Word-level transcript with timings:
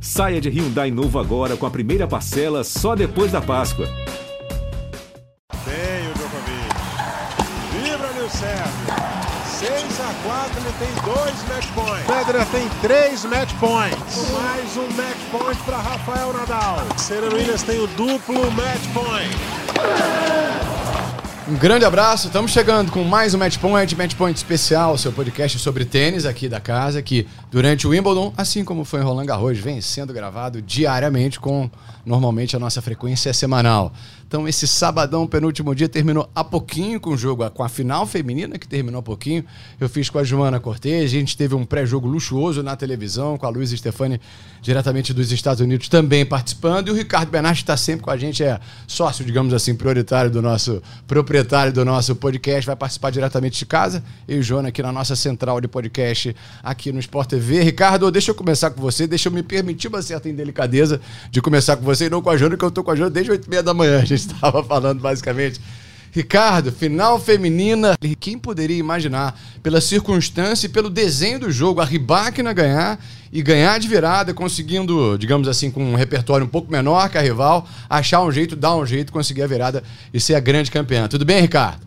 Saia 0.00 0.40
de 0.40 0.48
Hyundai 0.48 0.90
novo 0.90 1.18
agora 1.18 1.56
com 1.56 1.66
a 1.66 1.70
primeira 1.70 2.06
parcela 2.06 2.62
só 2.62 2.94
depois 2.94 3.32
da 3.32 3.40
Páscoa. 3.40 3.86
Tem 5.64 6.08
o 6.08 6.14
Djokovic. 6.14 6.74
Vibra 7.72 8.08
ali 8.08 8.20
o 8.20 8.30
Sérgio. 8.30 9.16
6 9.58 10.00
a 10.00 10.14
4 10.28 10.60
ele 10.60 10.72
tem 10.78 11.14
dois 11.14 11.48
match 11.48 11.66
points. 11.74 12.06
Federer 12.06 12.46
tem 12.48 12.68
três 12.82 13.24
match 13.24 13.52
points. 13.58 14.30
Mais 14.30 14.76
um 14.76 14.86
match 14.94 15.16
point 15.30 15.62
para 15.64 15.78
Rafael 15.78 16.32
Nadal. 16.32 16.78
Serena 16.98 17.34
Williams 17.34 17.62
tem 17.62 17.78
o 17.80 17.86
duplo 17.88 18.50
match 18.52 18.86
point. 18.92 20.65
Um 21.48 21.54
grande 21.54 21.84
abraço, 21.84 22.26
estamos 22.26 22.50
chegando 22.50 22.90
com 22.90 23.04
mais 23.04 23.32
um 23.32 23.38
Match 23.38 23.58
Point, 23.58 23.94
Match 23.94 24.16
Point 24.16 24.36
especial, 24.36 24.98
seu 24.98 25.12
podcast 25.12 25.56
sobre 25.60 25.84
tênis 25.84 26.26
aqui 26.26 26.48
da 26.48 26.58
casa, 26.58 27.00
que 27.00 27.24
durante 27.52 27.86
o 27.86 27.90
Wimbledon, 27.90 28.34
assim 28.36 28.64
como 28.64 28.84
foi 28.84 28.98
em 28.98 29.04
Roland 29.04 29.26
Garros, 29.26 29.56
vem 29.56 29.80
sendo 29.80 30.12
gravado 30.12 30.60
diariamente 30.60 31.38
com, 31.38 31.70
normalmente, 32.04 32.56
a 32.56 32.58
nossa 32.58 32.82
frequência 32.82 33.32
semanal. 33.32 33.92
Então, 34.26 34.48
esse 34.48 34.66
sabadão, 34.66 35.24
penúltimo 35.24 35.72
dia, 35.72 35.88
terminou 35.88 36.28
há 36.34 36.42
pouquinho 36.42 36.98
com 36.98 37.10
o 37.10 37.16
jogo, 37.16 37.48
com 37.50 37.62
a 37.62 37.68
final 37.68 38.04
feminina, 38.04 38.58
que 38.58 38.66
terminou 38.66 38.98
há 38.98 39.02
pouquinho. 39.02 39.44
Eu 39.78 39.88
fiz 39.88 40.10
com 40.10 40.18
a 40.18 40.24
Joana 40.24 40.58
Cortez, 40.58 41.04
a 41.04 41.06
gente 41.06 41.36
teve 41.36 41.54
um 41.54 41.64
pré-jogo 41.64 42.08
luxuoso 42.08 42.60
na 42.60 42.74
televisão, 42.74 43.38
com 43.38 43.46
a 43.46 43.48
Luísa 43.48 43.76
Stefani, 43.76 44.20
diretamente 44.60 45.14
dos 45.14 45.30
Estados 45.30 45.60
Unidos, 45.60 45.88
também 45.88 46.26
participando. 46.26 46.88
E 46.88 46.90
o 46.90 46.94
Ricardo 46.94 47.30
Bernardi 47.30 47.60
está 47.60 47.76
sempre 47.76 48.02
com 48.02 48.10
a 48.10 48.16
gente, 48.16 48.42
é 48.42 48.58
sócio, 48.88 49.24
digamos 49.24 49.54
assim, 49.54 49.76
prioritário 49.76 50.28
do 50.28 50.42
nosso, 50.42 50.82
proprietário 51.06 51.72
do 51.72 51.84
nosso 51.84 52.16
podcast, 52.16 52.66
vai 52.66 52.74
participar 52.74 53.10
diretamente 53.10 53.56
de 53.56 53.66
casa. 53.66 54.02
Eu 54.26 54.38
e 54.38 54.40
o 54.40 54.42
Joana 54.42 54.70
aqui 54.70 54.82
na 54.82 54.90
nossa 54.90 55.14
central 55.14 55.60
de 55.60 55.68
podcast, 55.68 56.34
aqui 56.64 56.90
no 56.90 56.98
Sport 56.98 57.28
TV. 57.28 57.62
Ricardo, 57.62 58.10
deixa 58.10 58.32
eu 58.32 58.34
começar 58.34 58.70
com 58.70 58.80
você, 58.80 59.06
deixa 59.06 59.28
eu 59.28 59.32
me 59.32 59.44
permitir 59.44 59.86
uma 59.86 60.02
certa 60.02 60.28
indelicadeza 60.28 61.00
de 61.30 61.40
começar 61.40 61.76
com 61.76 61.84
você 61.84 62.06
e 62.06 62.10
não 62.10 62.20
com 62.20 62.30
a 62.30 62.36
Joana, 62.36 62.56
que 62.56 62.64
eu 62.64 62.72
tô 62.72 62.82
com 62.82 62.90
a 62.90 62.96
Joana 62.96 63.12
desde 63.12 63.30
8 63.30 63.46
e 63.46 63.50
meia 63.50 63.62
da 63.62 63.72
manhã, 63.72 64.04
gente 64.04 64.15
estava 64.16 64.62
falando 64.62 65.00
basicamente. 65.00 65.60
Ricardo, 66.16 66.72
final 66.72 67.20
feminina. 67.20 67.94
Quem 68.18 68.38
poderia 68.38 68.78
imaginar, 68.78 69.38
pela 69.62 69.82
circunstância 69.82 70.66
e 70.66 70.70
pelo 70.70 70.88
desenho 70.88 71.40
do 71.40 71.50
jogo, 71.50 71.80
a 71.80 71.84
Ribáquina 71.84 72.54
ganhar 72.54 72.98
e 73.30 73.42
ganhar 73.42 73.78
de 73.78 73.86
virada, 73.86 74.32
conseguindo, 74.32 75.18
digamos 75.18 75.46
assim, 75.46 75.70
com 75.70 75.84
um 75.84 75.94
repertório 75.94 76.46
um 76.46 76.48
pouco 76.48 76.72
menor 76.72 77.10
que 77.10 77.18
a 77.18 77.20
rival, 77.20 77.68
achar 77.86 78.22
um 78.22 78.32
jeito, 78.32 78.56
dar 78.56 78.74
um 78.76 78.86
jeito, 78.86 79.12
conseguir 79.12 79.42
a 79.42 79.46
virada 79.46 79.84
e 80.14 80.18
ser 80.18 80.36
a 80.36 80.40
grande 80.40 80.70
campeã. 80.70 81.06
Tudo 81.06 81.24
bem, 81.24 81.38
Ricardo? 81.38 81.86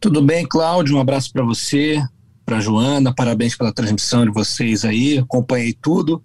Tudo 0.00 0.20
bem, 0.20 0.44
Cláudio. 0.44 0.96
Um 0.96 1.00
abraço 1.00 1.32
para 1.32 1.44
você, 1.44 2.02
para 2.44 2.58
Joana. 2.58 3.14
Parabéns 3.14 3.56
pela 3.56 3.72
transmissão 3.72 4.24
de 4.24 4.32
vocês 4.32 4.84
aí. 4.84 5.18
Acompanhei 5.18 5.72
tudo. 5.72 6.20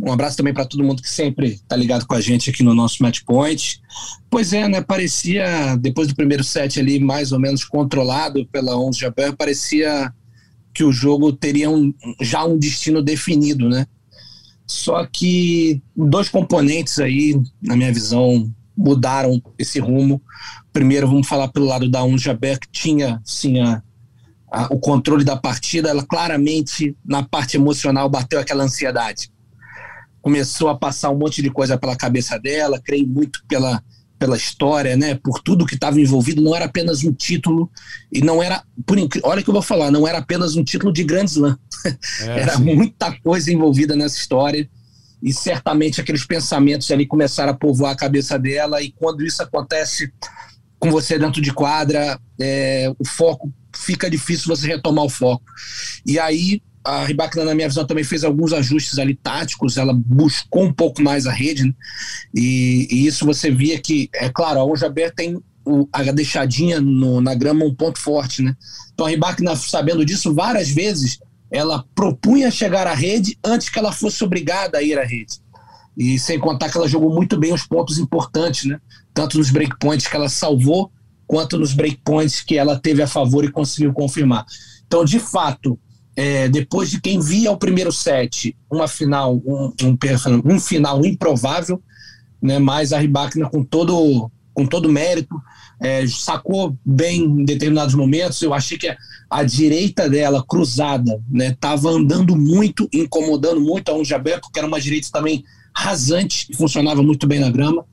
Um 0.00 0.12
abraço 0.12 0.36
também 0.36 0.54
para 0.54 0.64
todo 0.64 0.84
mundo 0.84 1.02
que 1.02 1.10
sempre 1.10 1.48
está 1.54 1.74
ligado 1.74 2.06
com 2.06 2.14
a 2.14 2.20
gente 2.20 2.50
aqui 2.50 2.62
no 2.62 2.72
nosso 2.72 3.02
Match 3.02 3.22
Point. 3.24 3.80
Pois 4.30 4.52
é, 4.52 4.68
né? 4.68 4.80
Parecia, 4.80 5.76
depois 5.76 6.06
do 6.06 6.14
primeiro 6.14 6.44
set 6.44 6.78
ali, 6.78 7.00
mais 7.00 7.32
ou 7.32 7.40
menos 7.40 7.64
controlado 7.64 8.46
pela 8.46 8.78
Onze 8.78 9.00
Jabeur, 9.00 9.36
parecia 9.36 10.12
que 10.72 10.84
o 10.84 10.92
jogo 10.92 11.32
teria 11.32 11.68
um, 11.68 11.92
já 12.20 12.44
um 12.44 12.56
destino 12.56 13.02
definido, 13.02 13.68
né? 13.68 13.86
Só 14.64 15.04
que 15.04 15.82
dois 15.96 16.28
componentes 16.28 17.00
aí, 17.00 17.34
na 17.60 17.74
minha 17.74 17.92
visão, 17.92 18.48
mudaram 18.76 19.42
esse 19.58 19.80
rumo. 19.80 20.22
Primeiro, 20.72 21.08
vamos 21.08 21.26
falar 21.26 21.48
pelo 21.48 21.66
lado 21.66 21.90
da 21.90 22.04
Onze 22.04 22.24
Jabeur, 22.24 22.60
que 22.60 22.68
tinha, 22.70 23.20
sim, 23.24 23.58
a, 23.60 23.82
o 24.70 24.78
controle 24.78 25.24
da 25.24 25.36
partida. 25.36 25.88
Ela 25.88 26.06
claramente, 26.06 26.96
na 27.04 27.24
parte 27.24 27.56
emocional, 27.56 28.08
bateu 28.08 28.38
aquela 28.38 28.62
ansiedade 28.62 29.28
começou 30.20 30.68
a 30.68 30.76
passar 30.76 31.10
um 31.10 31.18
monte 31.18 31.42
de 31.42 31.50
coisa 31.50 31.78
pela 31.78 31.96
cabeça 31.96 32.38
dela, 32.38 32.80
creio 32.82 33.06
muito 33.06 33.42
pela, 33.48 33.82
pela 34.18 34.36
história, 34.36 34.96
né, 34.96 35.14
por 35.14 35.40
tudo 35.40 35.66
que 35.66 35.74
estava 35.74 36.00
envolvido, 36.00 36.42
não 36.42 36.54
era 36.54 36.64
apenas 36.64 37.04
um 37.04 37.12
título, 37.12 37.70
e 38.12 38.20
não 38.20 38.42
era, 38.42 38.62
por 38.84 38.98
olha 39.22 39.42
que 39.42 39.48
eu 39.48 39.54
vou 39.54 39.62
falar, 39.62 39.90
não 39.90 40.06
era 40.06 40.18
apenas 40.18 40.56
um 40.56 40.64
título 40.64 40.92
de 40.92 41.04
Grand 41.04 41.24
Slam, 41.24 41.56
é, 41.84 41.96
era 42.40 42.56
sim. 42.56 42.74
muita 42.74 43.12
coisa 43.20 43.52
envolvida 43.52 43.94
nessa 43.94 44.16
história, 44.16 44.68
e 45.22 45.32
certamente 45.32 46.00
aqueles 46.00 46.24
pensamentos 46.24 46.90
ali 46.90 47.06
começaram 47.06 47.52
a 47.52 47.56
povoar 47.56 47.92
a 47.92 47.96
cabeça 47.96 48.38
dela, 48.38 48.82
e 48.82 48.90
quando 48.92 49.24
isso 49.24 49.42
acontece 49.42 50.12
com 50.78 50.90
você 50.90 51.18
dentro 51.18 51.40
de 51.40 51.52
quadra, 51.52 52.20
é, 52.40 52.92
o 52.98 53.04
foco 53.04 53.52
fica 53.74 54.08
difícil 54.08 54.46
você 54.46 54.66
retomar 54.66 55.04
o 55.04 55.10
foco. 55.10 55.44
E 56.06 56.18
aí 56.18 56.62
a 56.88 57.04
Ribacna, 57.04 57.44
na 57.44 57.54
minha 57.54 57.68
visão, 57.68 57.86
também 57.86 58.02
fez 58.02 58.24
alguns 58.24 58.50
ajustes 58.54 58.98
ali 58.98 59.14
táticos, 59.14 59.76
ela 59.76 59.92
buscou 59.92 60.64
um 60.64 60.72
pouco 60.72 61.02
mais 61.02 61.26
a 61.26 61.32
rede, 61.32 61.64
né? 61.64 61.74
e, 62.34 62.88
e, 62.90 63.06
isso 63.06 63.26
você 63.26 63.50
via 63.50 63.78
que, 63.78 64.08
é 64.14 64.30
claro, 64.30 64.58
a 64.58 64.64
Ojabé 64.64 65.10
tem 65.10 65.38
o, 65.66 65.86
a 65.92 66.02
deixadinha 66.04 66.80
no, 66.80 67.20
na 67.20 67.34
grama 67.34 67.62
um 67.62 67.74
ponto 67.74 67.98
forte, 67.98 68.40
né? 68.42 68.56
Então 68.94 69.04
a 69.04 69.10
Ribacna, 69.10 69.54
sabendo 69.54 70.02
disso, 70.02 70.34
várias 70.34 70.70
vezes 70.70 71.18
ela 71.50 71.84
propunha 71.94 72.50
chegar 72.50 72.86
à 72.86 72.94
rede 72.94 73.38
antes 73.44 73.68
que 73.68 73.78
ela 73.78 73.92
fosse 73.92 74.24
obrigada 74.24 74.78
a 74.78 74.82
ir 74.82 74.98
à 74.98 75.04
rede. 75.04 75.42
E 75.94 76.18
sem 76.18 76.38
contar 76.38 76.70
que 76.70 76.78
ela 76.78 76.88
jogou 76.88 77.14
muito 77.14 77.36
bem 77.36 77.52
os 77.52 77.66
pontos 77.66 77.98
importantes, 77.98 78.64
né? 78.64 78.80
Tanto 79.12 79.36
nos 79.36 79.50
breakpoints 79.50 80.06
que 80.06 80.16
ela 80.16 80.30
salvou, 80.30 80.90
quanto 81.26 81.58
nos 81.58 81.74
breakpoints 81.74 82.40
que 82.40 82.56
ela 82.56 82.78
teve 82.78 83.02
a 83.02 83.06
favor 83.06 83.44
e 83.44 83.52
conseguiu 83.52 83.92
confirmar. 83.92 84.46
Então, 84.86 85.04
de 85.04 85.20
fato, 85.20 85.78
é, 86.18 86.48
depois 86.48 86.90
de 86.90 87.00
quem 87.00 87.20
via 87.20 87.52
o 87.52 87.56
primeiro 87.56 87.92
set, 87.92 88.56
uma 88.68 88.88
final, 88.88 89.36
um, 89.36 89.72
um, 89.84 89.96
um 90.44 90.58
final 90.58 91.06
improvável, 91.06 91.80
né, 92.42 92.58
mas 92.58 92.92
a 92.92 92.98
Ribáquina 92.98 93.48
com 93.48 93.62
todo 93.62 94.28
com 94.52 94.66
todo 94.66 94.88
mérito, 94.88 95.36
é, 95.80 96.04
sacou 96.08 96.76
bem 96.84 97.22
em 97.22 97.44
determinados 97.44 97.94
momentos. 97.94 98.42
Eu 98.42 98.52
achei 98.52 98.76
que 98.76 98.88
a, 98.88 98.96
a 99.30 99.44
direita 99.44 100.10
dela, 100.10 100.44
cruzada, 100.44 101.22
estava 101.32 101.92
né, 101.92 101.96
andando 101.96 102.34
muito, 102.34 102.88
incomodando 102.92 103.60
muito 103.60 103.88
a 103.88 103.94
Unjabé, 103.94 104.40
porque 104.40 104.58
era 104.58 104.66
uma 104.66 104.80
direita 104.80 105.10
também 105.12 105.44
rasante, 105.72 106.48
funcionava 106.56 107.00
muito 107.00 107.28
bem 107.28 107.38
na 107.38 107.48
grama. 107.48 107.84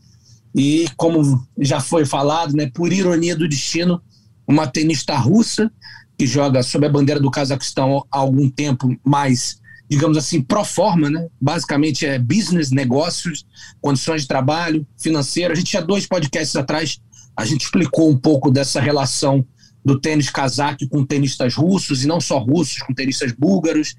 E 0.56 0.88
como 0.98 1.46
já 1.60 1.80
foi 1.80 2.04
falado, 2.04 2.56
né, 2.56 2.72
por 2.74 2.92
ironia 2.92 3.36
do 3.36 3.48
destino, 3.48 4.02
uma 4.48 4.66
tenista 4.66 5.16
russa 5.16 5.72
que 6.18 6.26
joga 6.26 6.64
sob 6.64 6.86
a 6.86 6.90
bandeira 6.90 7.20
do 7.20 7.32
Cazaquistão 7.32 8.06
há 8.12 8.18
algum 8.18 8.50
tempo, 8.50 8.96
mais, 9.04 9.60
digamos 9.90 10.18
assim, 10.18 10.42
pro 10.42 10.64
forma, 10.64 11.10
né? 11.10 11.28
Basicamente 11.40 12.06
é 12.06 12.18
business, 12.18 12.72
negócios, 12.72 13.46
condições 13.82 14.22
de 14.22 14.28
trabalho, 14.28 14.88
financeiro. 14.98 15.54
A 15.54 15.56
gente 15.56 15.70
tinha 15.70 15.82
dois 15.82 16.08
podcasts 16.08 16.56
atrás, 16.56 17.00
a 17.36 17.46
gente 17.46 17.64
explicou 17.66 18.10
um 18.10 18.18
pouco 18.18 18.50
dessa 18.50 18.80
relação 18.80 19.46
do 19.84 20.00
tênis 20.00 20.30
cazaque 20.30 20.88
com 20.88 21.06
tenistas 21.06 21.54
russos, 21.54 22.04
e 22.04 22.08
não 22.08 22.20
só 22.20 22.40
russos, 22.40 22.80
com 22.80 22.94
tenistas 22.94 23.32
búlgaros, 23.32 23.96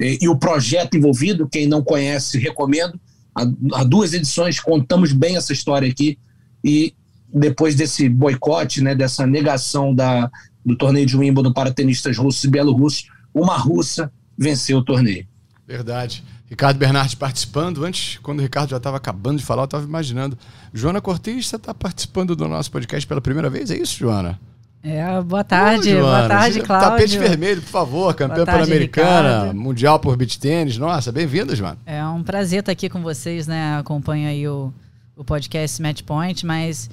e, 0.00 0.18
e 0.22 0.28
o 0.28 0.36
projeto 0.36 0.96
envolvido, 0.96 1.48
quem 1.48 1.66
não 1.66 1.82
conhece, 1.82 2.38
recomendo. 2.38 2.98
Há, 3.34 3.42
há 3.74 3.84
duas 3.84 4.14
edições 4.14 4.58
contamos 4.58 5.12
bem 5.12 5.36
essa 5.36 5.52
história 5.52 5.88
aqui, 5.88 6.18
e 6.64 6.94
depois 7.32 7.74
desse 7.74 8.08
boicote, 8.08 8.80
né, 8.80 8.94
dessa 8.94 9.26
negação 9.26 9.94
da, 9.94 10.30
do 10.66 10.76
torneio 10.76 11.06
de 11.06 11.16
Wimbledon 11.16 11.52
para 11.52 11.72
tenistas 11.72 12.18
russos 12.18 12.42
e 12.42 12.50
bielorrussos, 12.50 13.08
uma 13.32 13.56
russa 13.56 14.12
venceu 14.36 14.78
o 14.78 14.84
torneio. 14.84 15.24
Verdade. 15.66 16.24
Ricardo 16.48 16.76
Bernardi 16.76 17.16
participando. 17.16 17.84
Antes, 17.84 18.18
quando 18.18 18.40
o 18.40 18.42
Ricardo 18.42 18.70
já 18.70 18.76
estava 18.76 18.96
acabando 18.96 19.38
de 19.38 19.44
falar, 19.44 19.62
eu 19.62 19.66
estava 19.66 19.84
imaginando. 19.84 20.36
Joana 20.74 21.00
Cortez, 21.00 21.52
está 21.52 21.72
participando 21.72 22.34
do 22.34 22.48
nosso 22.48 22.70
podcast 22.70 23.06
pela 23.06 23.20
primeira 23.20 23.48
vez? 23.48 23.70
É 23.70 23.76
isso, 23.76 23.98
Joana? 23.98 24.38
É, 24.82 25.20
boa 25.20 25.42
tarde, 25.42 25.96
Ô, 25.96 26.00
boa 26.00 26.28
tarde, 26.28 26.60
Cláudio. 26.60 26.90
Tapete 26.90 27.18
vermelho, 27.18 27.60
por 27.60 27.70
favor, 27.70 28.14
campeã 28.14 28.44
pan-americana, 28.44 29.52
mundial 29.52 29.98
por 29.98 30.16
beach 30.16 30.38
tênis. 30.38 30.78
Nossa, 30.78 31.10
bem-vinda, 31.10 31.56
Joana. 31.56 31.78
É 31.84 32.04
um 32.06 32.22
prazer 32.22 32.60
estar 32.60 32.70
aqui 32.70 32.88
com 32.88 33.02
vocês, 33.02 33.48
né? 33.48 33.78
Acompanho 33.78 34.28
aí 34.28 34.46
o, 34.46 34.72
o 35.16 35.24
podcast 35.24 35.82
Match 35.82 36.02
Point, 36.02 36.46
mas 36.46 36.88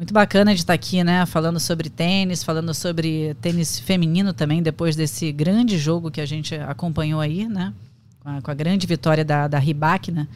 muito 0.00 0.14
bacana 0.14 0.54
de 0.54 0.60
estar 0.60 0.72
aqui, 0.72 1.04
né? 1.04 1.26
Falando 1.26 1.60
sobre 1.60 1.90
tênis, 1.90 2.42
falando 2.42 2.72
sobre 2.72 3.36
tênis 3.42 3.78
feminino 3.78 4.32
também, 4.32 4.62
depois 4.62 4.96
desse 4.96 5.30
grande 5.30 5.76
jogo 5.76 6.10
que 6.10 6.22
a 6.22 6.26
gente 6.26 6.54
acompanhou 6.54 7.20
aí, 7.20 7.46
né? 7.46 7.74
Com 8.20 8.30
a, 8.30 8.40
com 8.40 8.50
a 8.50 8.54
grande 8.54 8.86
vitória 8.86 9.22
da, 9.22 9.46
da 9.46 9.58
Ribac, 9.58 10.10
né? 10.10 10.26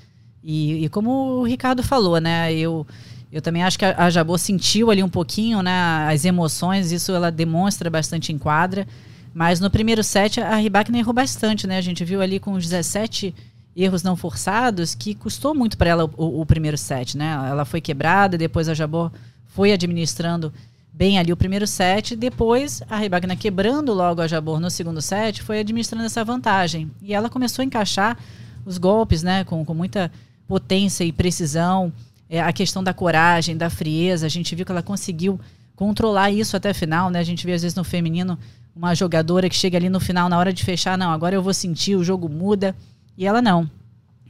E, 0.42 0.84
e, 0.84 0.88
como 0.90 1.10
o 1.40 1.44
Ricardo 1.44 1.82
falou, 1.82 2.20
né? 2.20 2.52
Eu, 2.52 2.86
eu 3.32 3.40
também 3.40 3.62
acho 3.62 3.78
que 3.78 3.86
a, 3.86 4.04
a 4.04 4.10
Jabô 4.10 4.36
sentiu 4.36 4.90
ali 4.90 5.02
um 5.02 5.08
pouquinho, 5.08 5.62
né? 5.62 6.10
As 6.12 6.26
emoções, 6.26 6.92
isso 6.92 7.12
ela 7.12 7.32
demonstra 7.32 7.88
bastante 7.88 8.34
em 8.34 8.36
quadra. 8.36 8.86
Mas 9.32 9.60
no 9.60 9.70
primeiro 9.70 10.04
set, 10.04 10.42
a 10.42 10.56
Ribac 10.56 10.94
errou 10.94 11.14
bastante, 11.14 11.66
né? 11.66 11.78
A 11.78 11.82
gente 11.82 12.04
viu 12.04 12.20
ali 12.20 12.38
com 12.38 12.52
os 12.52 12.64
17 12.64 13.34
erros 13.74 14.02
não 14.02 14.14
forçados 14.14 14.94
que 14.94 15.14
custou 15.14 15.54
muito 15.54 15.78
para 15.78 15.88
ela 15.88 16.04
o, 16.18 16.42
o, 16.42 16.44
primeiro 16.44 16.76
set, 16.76 17.16
né? 17.16 17.32
Ela 17.48 17.64
foi 17.64 17.80
quebrada, 17.80 18.36
depois 18.36 18.68
a 18.68 18.74
Jabô 18.74 19.10
foi 19.54 19.72
administrando 19.72 20.52
bem 20.92 21.16
ali 21.16 21.32
o 21.32 21.36
primeiro 21.36 21.64
set. 21.64 22.16
Depois, 22.16 22.82
a 22.90 22.98
Ribagna 22.98 23.36
quebrando 23.36 23.94
logo 23.94 24.20
a 24.20 24.26
Jabor 24.26 24.58
no 24.58 24.68
segundo 24.68 25.00
set, 25.00 25.42
foi 25.42 25.60
administrando 25.60 26.04
essa 26.04 26.24
vantagem. 26.24 26.90
E 27.00 27.14
ela 27.14 27.30
começou 27.30 27.62
a 27.62 27.64
encaixar 27.64 28.18
os 28.66 28.78
golpes, 28.78 29.22
né, 29.22 29.44
com, 29.44 29.64
com 29.64 29.72
muita 29.72 30.10
potência 30.48 31.04
e 31.04 31.12
precisão, 31.12 31.92
é, 32.28 32.40
a 32.40 32.52
questão 32.52 32.82
da 32.82 32.92
coragem, 32.92 33.56
da 33.56 33.70
frieza, 33.70 34.26
a 34.26 34.28
gente 34.28 34.54
viu 34.56 34.66
que 34.66 34.72
ela 34.72 34.82
conseguiu 34.82 35.38
controlar 35.76 36.32
isso 36.32 36.56
até 36.56 36.70
a 36.70 36.74
final, 36.74 37.08
né? 37.10 37.20
A 37.20 37.24
gente 37.24 37.46
vê 37.46 37.52
às 37.52 37.62
vezes 37.62 37.76
no 37.76 37.84
feminino 37.84 38.36
uma 38.74 38.92
jogadora 38.92 39.48
que 39.48 39.54
chega 39.54 39.78
ali 39.78 39.88
no 39.88 40.00
final, 40.00 40.28
na 40.28 40.36
hora 40.36 40.52
de 40.52 40.64
fechar, 40.64 40.98
não, 40.98 41.12
agora 41.12 41.36
eu 41.36 41.42
vou 41.42 41.54
sentir, 41.54 41.94
o 41.94 42.02
jogo 42.02 42.28
muda. 42.28 42.74
E 43.16 43.24
ela 43.24 43.40
não. 43.40 43.70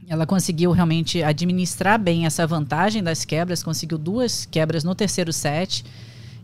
Ela 0.07 0.25
conseguiu 0.25 0.71
realmente 0.71 1.23
administrar 1.23 1.99
bem 1.99 2.25
essa 2.25 2.45
vantagem 2.45 3.01
das 3.01 3.25
quebras, 3.25 3.63
conseguiu 3.63 3.97
duas 3.97 4.45
quebras 4.45 4.83
no 4.83 4.93
terceiro 4.93 5.33
set. 5.33 5.83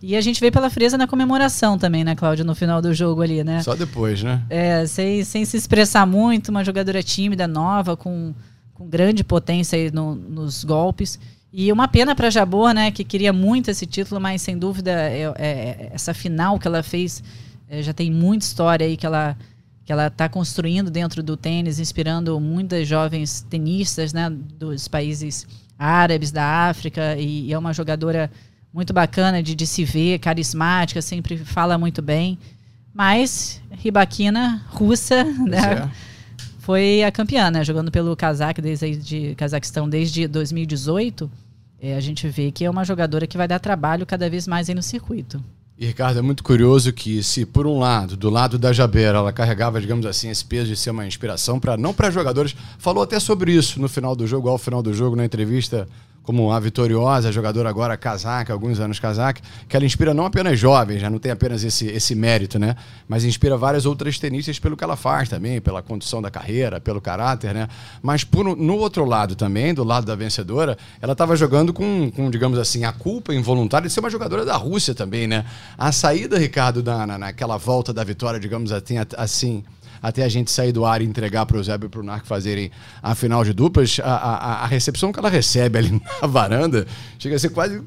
E 0.01 0.15
a 0.15 0.21
gente 0.21 0.39
veio 0.39 0.51
pela 0.51 0.69
frieza 0.69 0.97
na 0.97 1.07
comemoração 1.07 1.77
também, 1.77 2.03
né, 2.03 2.15
Cláudia, 2.15 2.43
no 2.43 2.55
final 2.55 2.81
do 2.81 2.91
jogo 2.91 3.21
ali, 3.21 3.43
né? 3.43 3.61
Só 3.61 3.75
depois, 3.75 4.23
né? 4.23 4.41
É, 4.49 4.85
sem, 4.87 5.23
sem 5.23 5.45
se 5.45 5.55
expressar 5.57 6.07
muito, 6.07 6.49
uma 6.49 6.63
jogadora 6.63 7.03
tímida, 7.03 7.47
nova, 7.47 7.95
com, 7.95 8.33
com 8.73 8.87
grande 8.87 9.23
potência 9.23 9.77
aí 9.77 9.91
no, 9.91 10.15
nos 10.15 10.63
golpes. 10.63 11.19
E 11.53 11.71
uma 11.71 11.87
pena 11.87 12.15
para 12.15 12.31
Jabor, 12.31 12.73
né, 12.73 12.89
que 12.89 13.03
queria 13.03 13.31
muito 13.31 13.69
esse 13.69 13.85
título, 13.85 14.19
mas 14.19 14.41
sem 14.41 14.57
dúvida 14.57 14.91
é, 14.91 15.31
é, 15.37 15.91
essa 15.93 16.13
final 16.15 16.57
que 16.57 16.67
ela 16.67 16.81
fez 16.81 17.21
é, 17.69 17.83
já 17.83 17.93
tem 17.93 18.09
muita 18.09 18.45
história 18.45 18.85
aí 18.85 18.97
que 18.97 19.05
ela 19.05 19.37
que 19.85 19.91
ela 19.91 20.07
está 20.07 20.29
construindo 20.29 20.91
dentro 20.91 21.23
do 21.23 21.35
tênis, 21.35 21.79
inspirando 21.79 22.39
muitas 22.39 22.87
jovens 22.87 23.45
tenistas, 23.49 24.13
né, 24.13 24.29
dos 24.29 24.87
países 24.87 25.47
árabes, 25.77 26.31
da 26.31 26.69
África, 26.69 27.15
e, 27.17 27.47
e 27.47 27.53
é 27.53 27.57
uma 27.57 27.73
jogadora 27.73 28.31
muito 28.73 28.93
bacana 28.93 29.41
de, 29.41 29.55
de 29.55 29.65
se 29.65 29.83
ver, 29.83 30.19
carismática, 30.19 31.01
sempre 31.01 31.37
fala 31.37 31.77
muito 31.77 32.01
bem. 32.01 32.37
Mas 32.93 33.61
Ribaquina, 33.71 34.63
russa, 34.69 35.23
né, 35.23 35.87
é. 35.87 35.89
foi 36.59 37.03
a 37.03 37.11
campeã, 37.11 37.49
né, 37.49 37.63
jogando 37.63 37.91
pelo 37.91 38.15
Kazakh 38.15 38.61
desde 38.61 38.95
de 38.97 39.35
Cazaquistão 39.35 39.89
desde 39.89 40.27
2018. 40.27 41.29
É, 41.81 41.95
a 41.95 41.99
gente 41.99 42.27
vê 42.27 42.51
que 42.51 42.63
é 42.63 42.69
uma 42.69 42.85
jogadora 42.85 43.25
que 43.25 43.37
vai 43.37 43.47
dar 43.47 43.59
trabalho 43.59 44.05
cada 44.05 44.29
vez 44.29 44.47
mais 44.47 44.69
no 44.69 44.83
circuito. 44.83 45.43
E, 45.81 45.87
Ricardo, 45.87 46.19
é 46.19 46.21
muito 46.21 46.43
curioso 46.43 46.93
que, 46.93 47.23
se 47.23 47.43
por 47.43 47.65
um 47.65 47.79
lado, 47.79 48.15
do 48.15 48.29
lado 48.29 48.59
da 48.59 48.71
Jabera, 48.71 49.17
ela 49.17 49.33
carregava, 49.33 49.81
digamos 49.81 50.05
assim, 50.05 50.29
esse 50.29 50.45
peso 50.45 50.67
de 50.67 50.75
ser 50.75 50.91
uma 50.91 51.07
inspiração 51.07 51.59
para 51.59 51.75
não 51.75 51.91
para 51.91 52.11
jogadores, 52.11 52.55
falou 52.77 53.01
até 53.01 53.19
sobre 53.19 53.51
isso 53.51 53.81
no 53.81 53.89
final 53.89 54.15
do 54.15 54.27
jogo, 54.27 54.47
ao 54.47 54.59
final 54.59 54.83
do 54.83 54.93
jogo, 54.93 55.15
na 55.15 55.25
entrevista 55.25 55.87
como 56.23 56.51
a 56.51 56.59
vitoriosa 56.59 57.31
jogadora 57.31 57.69
agora 57.69 57.97
casaca, 57.97 58.53
alguns 58.53 58.79
anos 58.79 58.99
casaca, 58.99 59.41
que 59.67 59.75
ela 59.75 59.85
inspira 59.85 60.13
não 60.13 60.25
apenas 60.25 60.59
jovens, 60.59 61.01
já 61.01 61.09
não 61.09 61.17
tem 61.17 61.31
apenas 61.31 61.63
esse, 61.63 61.87
esse 61.87 62.13
mérito, 62.13 62.59
né? 62.59 62.75
Mas 63.07 63.23
inspira 63.23 63.57
várias 63.57 63.85
outras 63.85 64.19
tenistas 64.19 64.59
pelo 64.59 64.77
que 64.77 64.83
ela 64.83 64.95
faz 64.95 65.29
também, 65.29 65.59
pela 65.59 65.81
condução 65.81 66.21
da 66.21 66.29
carreira, 66.29 66.79
pelo 66.79 67.01
caráter, 67.01 67.53
né? 67.53 67.67
Mas 68.01 68.23
por, 68.23 68.55
no 68.55 68.75
outro 68.77 69.03
lado 69.05 69.35
também, 69.35 69.73
do 69.73 69.83
lado 69.83 70.05
da 70.05 70.15
vencedora, 70.15 70.77
ela 71.01 71.13
estava 71.13 71.35
jogando 71.35 71.73
com, 71.73 72.11
com, 72.11 72.29
digamos 72.29 72.59
assim, 72.59 72.85
a 72.85 72.91
culpa 72.91 73.33
involuntária 73.33 73.87
de 73.87 73.93
ser 73.93 73.99
uma 73.99 74.09
jogadora 74.09 74.45
da 74.45 74.55
Rússia 74.55 74.93
também, 74.93 75.27
né? 75.27 75.45
A 75.77 75.91
saída, 75.91 76.37
Ricardo, 76.37 76.83
na, 76.83 77.07
na, 77.07 77.17
naquela 77.17 77.57
volta 77.57 77.91
da 77.91 78.03
vitória, 78.03 78.39
digamos 78.39 78.71
assim, 78.71 78.95
assim 79.17 79.63
até 80.01 80.23
a 80.23 80.29
gente 80.29 80.51
sair 80.51 80.71
do 80.71 80.85
ar 80.85 81.01
e 81.01 81.05
entregar 81.05 81.45
para 81.45 81.57
o 81.57 81.63
Zé 81.63 81.75
e 81.75 81.89
para 81.89 81.99
o 81.99 82.03
Narco 82.03 82.25
fazerem 82.25 82.71
a 83.01 83.13
final 83.13 83.43
de 83.43 83.53
duplas, 83.53 83.99
a, 84.03 84.13
a, 84.13 84.63
a 84.63 84.65
recepção 84.65 85.11
que 85.11 85.19
ela 85.19 85.29
recebe 85.29 85.77
ali 85.77 85.91
na 86.21 86.27
varanda 86.27 86.87
chega 87.19 87.35
a 87.35 87.39
ser 87.39 87.49
quase 87.49 87.81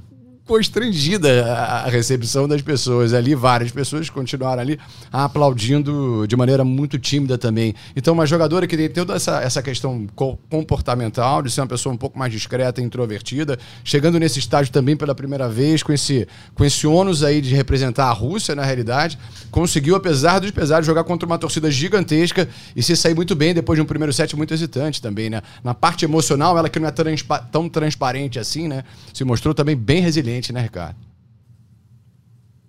constrangida 0.47 1.53
a 1.55 1.89
recepção 1.89 2.47
das 2.47 2.61
pessoas 2.61 3.15
ali, 3.15 3.35
várias 3.35 3.71
pessoas 3.71 4.11
continuaram 4.11 4.61
ali 4.61 4.79
aplaudindo 5.11 6.27
de 6.27 6.37
maneira 6.37 6.63
muito 6.65 6.99
tímida 6.99 7.39
também. 7.39 7.75
Então, 7.97 8.13
uma 8.13 8.27
jogadora 8.27 8.67
que 8.67 8.77
tem 8.77 8.91
toda 8.91 9.15
essa, 9.15 9.41
essa 9.41 9.63
questão 9.63 10.07
comportamental, 10.51 11.43
de 11.43 11.51
ser 11.51 11.63
uma 11.63 11.67
pessoa 11.67 11.95
um 11.95 11.97
pouco 11.97 12.19
mais 12.19 12.31
discreta, 12.31 12.83
introvertida, 12.83 13.59
chegando 13.83 14.19
nesse 14.19 14.39
estágio 14.39 14.71
também 14.71 14.97
pela 14.97 15.15
primeira 15.15 15.49
vez, 15.49 15.83
com 15.83 15.93
esse, 15.93 16.29
com 16.55 16.65
esse 16.65 16.87
ônus 16.87 17.23
aí 17.23 17.41
de 17.41 17.55
representar 17.55 18.07
a 18.07 18.13
Rússia, 18.13 18.55
na 18.55 18.65
realidade, 18.65 19.19
conseguiu, 19.51 19.97
apesar 19.97 20.41
dos 20.41 20.51
pesares, 20.51 20.87
jogar 20.87 21.05
contra 21.05 21.25
uma 21.27 21.39
torcida 21.39 21.71
gigantesca 21.71 22.47
e 22.77 22.83
se 22.83 22.95
sair 22.97 23.15
muito 23.15 23.35
bem 23.35 23.55
depois 23.55 23.79
de 23.79 23.83
um 23.83 23.87
primeiro 23.87 24.13
set 24.13 24.37
muito 24.37 24.53
hesitante 24.53 25.01
também, 25.01 25.31
né? 25.31 25.41
Na 25.63 25.73
parte 25.73 26.05
emocional, 26.05 26.59
ela 26.59 26.69
que 26.69 26.79
não 26.79 26.89
é 26.89 26.91
transpa 26.91 27.39
tão 27.39 27.67
transparente 27.67 28.39
assim, 28.39 28.69
né? 28.69 28.85
Se 29.15 29.25
mostrou 29.25 29.55
também 29.55 29.75
bem 29.75 30.03
resiliente 30.03 30.34
né, 30.53 30.63
Ricardo? 30.63 30.97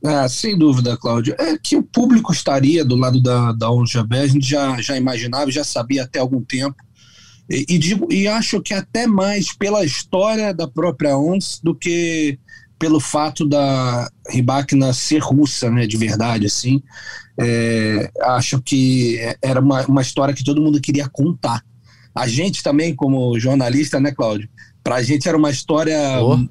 Ah, 0.03 0.29
sem 0.29 0.57
dúvida, 0.57 0.95
Cláudio. 0.97 1.35
É 1.39 1.57
que 1.57 1.75
o 1.75 1.83
público 1.83 2.31
estaria 2.31 2.85
do 2.85 2.95
lado 2.95 3.21
da, 3.21 3.51
da 3.51 3.71
Onjabé, 3.71 4.21
a 4.21 4.27
gente 4.27 4.47
já, 4.47 4.79
já 4.79 4.95
imaginava, 4.95 5.51
já 5.51 5.63
sabia 5.63 6.03
até 6.03 6.19
algum 6.19 6.44
tempo. 6.44 6.75
E, 7.50 7.65
e, 7.69 7.77
digo, 7.77 8.12
e 8.12 8.27
acho 8.27 8.62
que 8.62 8.73
até 8.73 9.07
mais 9.07 9.56
pela 9.56 9.83
história 9.83 10.53
da 10.53 10.67
própria 10.67 11.17
ONS 11.17 11.59
do 11.63 11.75
que 11.75 12.39
pelo 12.77 13.00
fato 13.00 13.47
da 13.47 14.09
Ribakina 14.29 14.94
ser 14.94 15.19
russa, 15.19 15.71
né, 15.71 15.88
de 15.88 15.97
verdade, 15.97 16.45
assim. 16.45 16.83
É, 17.39 18.11
acho 18.21 18.61
que 18.61 19.18
era 19.41 19.59
uma, 19.59 19.85
uma 19.85 20.01
história 20.01 20.33
que 20.33 20.44
todo 20.44 20.61
mundo 20.61 20.81
queria 20.81 21.09
contar. 21.09 21.63
A 22.13 22.27
gente 22.27 22.63
também, 22.63 22.95
como 22.95 23.39
jornalista, 23.39 24.00
né, 24.00 24.11
Cláudio? 24.11 24.50
Para 24.85 24.97
a 24.97 25.01
gente 25.01 25.27
era 25.27 25.35
uma 25.35 25.49
história 25.49 25.97
oh. 26.21 26.47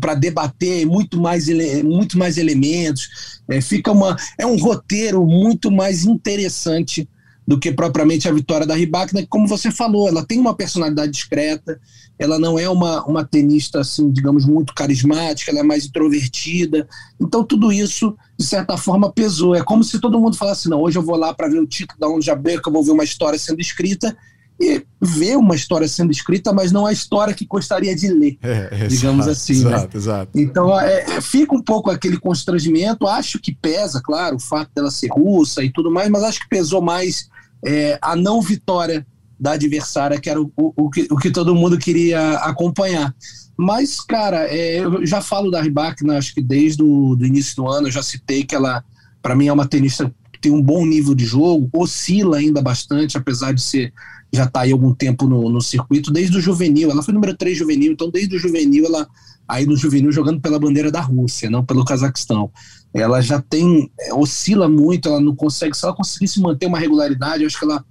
para 0.00 0.14
debater 0.14 0.86
muito 0.86 1.20
mais, 1.20 1.48
muito 1.82 2.16
mais 2.16 2.38
elementos. 2.38 3.40
É, 3.48 3.60
fica 3.60 3.90
uma, 3.90 4.16
é 4.38 4.46
um 4.46 4.56
roteiro 4.56 5.26
muito 5.26 5.68
mais 5.68 6.04
interessante 6.04 7.08
do 7.44 7.58
que 7.58 7.72
propriamente 7.72 8.28
a 8.28 8.32
vitória 8.32 8.64
da 8.64 8.76
Ribakina, 8.76 9.20
que, 9.20 9.26
como 9.26 9.48
você 9.48 9.72
falou, 9.72 10.06
ela 10.06 10.24
tem 10.24 10.38
uma 10.38 10.54
personalidade 10.54 11.10
discreta, 11.10 11.80
ela 12.16 12.38
não 12.38 12.56
é 12.56 12.68
uma, 12.68 13.04
uma 13.04 13.24
tenista, 13.24 13.80
assim, 13.80 14.12
digamos, 14.12 14.46
muito 14.46 14.72
carismática, 14.72 15.50
ela 15.50 15.58
é 15.58 15.64
mais 15.64 15.84
introvertida. 15.84 16.88
Então, 17.20 17.42
tudo 17.42 17.72
isso, 17.72 18.16
de 18.38 18.46
certa 18.46 18.76
forma, 18.76 19.12
pesou. 19.12 19.56
É 19.56 19.62
como 19.64 19.82
se 19.82 19.98
todo 19.98 20.20
mundo 20.20 20.36
falasse: 20.36 20.68
não, 20.70 20.80
hoje 20.80 20.98
eu 20.98 21.02
vou 21.02 21.16
lá 21.16 21.34
para 21.34 21.48
ver 21.48 21.58
o 21.58 21.66
título 21.66 21.98
da 21.98 22.08
Onde 22.08 22.26
Jabeca, 22.26 22.68
eu 22.68 22.72
vou 22.72 22.84
ver 22.84 22.92
uma 22.92 23.04
história 23.04 23.38
sendo 23.40 23.60
escrita, 23.60 24.16
e 24.60 24.84
ver 25.00 25.36
uma 25.36 25.54
história 25.54 25.88
sendo 25.88 26.12
escrita, 26.12 26.52
mas 26.52 26.70
não 26.70 26.86
a 26.86 26.92
história 26.92 27.34
que 27.34 27.44
gostaria 27.44 27.94
de 27.94 28.08
ler, 28.08 28.38
é, 28.40 28.86
digamos 28.86 29.26
exato, 29.26 29.30
assim. 29.30 29.52
Exato, 29.52 29.74
né? 29.74 29.88
exato. 29.94 30.30
Então 30.38 30.80
é, 30.80 31.16
é, 31.16 31.20
fica 31.20 31.54
um 31.54 31.62
pouco 31.62 31.90
aquele 31.90 32.18
constrangimento. 32.18 33.06
Acho 33.06 33.38
que 33.38 33.54
pesa, 33.54 34.00
claro, 34.02 34.36
o 34.36 34.40
fato 34.40 34.70
dela 34.74 34.90
ser 34.90 35.08
russa 35.08 35.62
e 35.62 35.72
tudo 35.72 35.90
mais, 35.90 36.08
mas 36.08 36.22
acho 36.22 36.40
que 36.40 36.48
pesou 36.48 36.80
mais 36.80 37.28
é, 37.64 37.98
a 38.00 38.14
não 38.14 38.40
vitória 38.40 39.06
da 39.38 39.52
adversária, 39.52 40.20
que 40.20 40.30
era 40.30 40.40
o, 40.40 40.50
o, 40.56 40.72
o, 40.76 40.90
que, 40.90 41.08
o 41.10 41.16
que 41.16 41.30
todo 41.30 41.54
mundo 41.54 41.76
queria 41.76 42.36
acompanhar. 42.38 43.14
Mas, 43.56 44.00
cara, 44.00 44.46
é, 44.48 44.78
eu 44.80 45.04
já 45.06 45.20
falo 45.20 45.50
da 45.50 45.60
Ribakina, 45.60 46.18
acho 46.18 46.34
que 46.34 46.42
desde 46.42 46.82
o 46.82 47.14
do 47.14 47.26
início 47.26 47.56
do 47.56 47.68
ano, 47.68 47.88
eu 47.88 47.92
já 47.92 48.02
citei 48.02 48.44
que 48.44 48.54
ela, 48.54 48.84
para 49.22 49.34
mim, 49.34 49.48
é 49.48 49.52
uma 49.52 49.66
tenista 49.66 50.12
que 50.32 50.40
tem 50.40 50.52
um 50.52 50.62
bom 50.62 50.84
nível 50.84 51.14
de 51.14 51.24
jogo, 51.24 51.68
oscila 51.72 52.38
ainda 52.38 52.60
bastante, 52.60 53.16
apesar 53.16 53.52
de 53.52 53.62
ser 53.62 53.92
já 54.34 54.44
está 54.44 54.60
aí 54.60 54.72
algum 54.72 54.94
tempo 54.94 55.26
no, 55.26 55.48
no 55.48 55.60
circuito, 55.60 56.10
desde 56.12 56.36
o 56.36 56.40
juvenil. 56.40 56.90
Ela 56.90 57.02
foi 57.02 57.14
número 57.14 57.36
3 57.36 57.56
juvenil, 57.56 57.92
então 57.92 58.10
desde 58.10 58.36
o 58.36 58.38
juvenil 58.38 58.86
ela 58.86 59.06
aí 59.46 59.66
no 59.66 59.76
juvenil 59.76 60.10
jogando 60.10 60.40
pela 60.40 60.58
bandeira 60.58 60.90
da 60.90 61.00
Rússia, 61.00 61.50
não 61.50 61.64
pelo 61.64 61.84
Cazaquistão. 61.84 62.50
Ela 62.92 63.20
já 63.20 63.40
tem 63.40 63.90
é, 64.00 64.14
oscila 64.14 64.68
muito, 64.68 65.08
ela 65.08 65.20
não 65.20 65.34
consegue, 65.34 65.76
se 65.76 65.84
ela 65.84 65.94
conseguisse 65.94 66.40
manter 66.40 66.66
uma 66.66 66.78
regularidade, 66.78 67.42
eu 67.42 67.46
acho 67.46 67.58
que 67.58 67.64
ela 67.64 67.84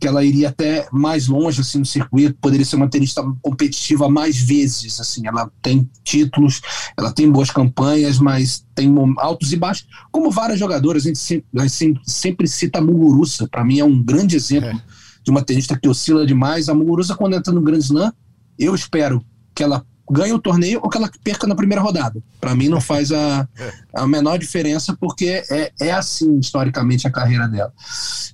que 0.00 0.06
ela 0.06 0.24
iria 0.24 0.48
até 0.48 0.86
mais 0.92 1.26
longe 1.26 1.60
assim 1.60 1.80
no 1.80 1.84
circuito, 1.84 2.38
poderia 2.40 2.64
ser 2.64 2.76
uma 2.76 2.88
tenista 2.88 3.20
competitiva 3.42 4.08
mais 4.08 4.36
vezes, 4.36 5.00
assim, 5.00 5.26
ela 5.26 5.50
tem 5.60 5.90
títulos, 6.04 6.60
ela 6.96 7.12
tem 7.12 7.28
boas 7.28 7.50
campanhas, 7.50 8.20
mas 8.20 8.64
tem 8.76 8.94
altos 9.18 9.52
e 9.52 9.56
baixos, 9.56 9.88
como 10.12 10.30
várias 10.30 10.60
jogadoras, 10.60 11.02
a 11.02 11.08
gente 11.08 11.18
sempre, 11.18 12.00
sempre 12.04 12.46
cita 12.46 12.78
a 12.78 12.80
Muguruza, 12.80 13.48
para 13.48 13.64
mim 13.64 13.80
é 13.80 13.84
um 13.84 14.00
grande 14.00 14.36
exemplo 14.36 14.68
é 14.68 14.97
de 15.28 15.30
uma 15.30 15.42
tenista 15.42 15.78
que 15.78 15.86
oscila 15.86 16.26
demais. 16.26 16.70
A 16.70 16.74
Muguruza, 16.74 17.14
quando 17.14 17.36
entra 17.36 17.52
no 17.52 17.60
Grand 17.60 17.80
Slam, 17.80 18.10
eu 18.58 18.74
espero 18.74 19.22
que 19.54 19.62
ela 19.62 19.84
ganhe 20.10 20.32
o 20.32 20.38
torneio 20.38 20.80
ou 20.82 20.88
que 20.88 20.96
ela 20.96 21.10
perca 21.22 21.46
na 21.46 21.54
primeira 21.54 21.82
rodada. 21.82 22.22
Para 22.40 22.54
mim 22.54 22.70
não 22.70 22.80
faz 22.80 23.12
a, 23.12 23.46
a 23.94 24.06
menor 24.06 24.38
diferença, 24.38 24.96
porque 24.98 25.44
é, 25.50 25.70
é 25.78 25.92
assim, 25.92 26.38
historicamente, 26.38 27.06
a 27.06 27.10
carreira 27.10 27.46
dela. 27.46 27.70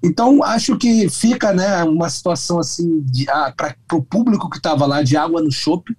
Então, 0.01 0.41
acho 0.45 0.79
que 0.79 1.11
fica 1.11 1.53
né, 1.53 1.83
uma 1.83 2.09
situação 2.09 2.61
assim, 2.61 3.05
ah, 3.29 3.53
para 3.57 3.75
o 3.93 4.01
público 4.01 4.49
que 4.49 4.59
estava 4.59 4.87
lá, 4.87 5.03
de 5.03 5.17
água 5.17 5.43
no 5.43 5.51
chope, 5.51 5.97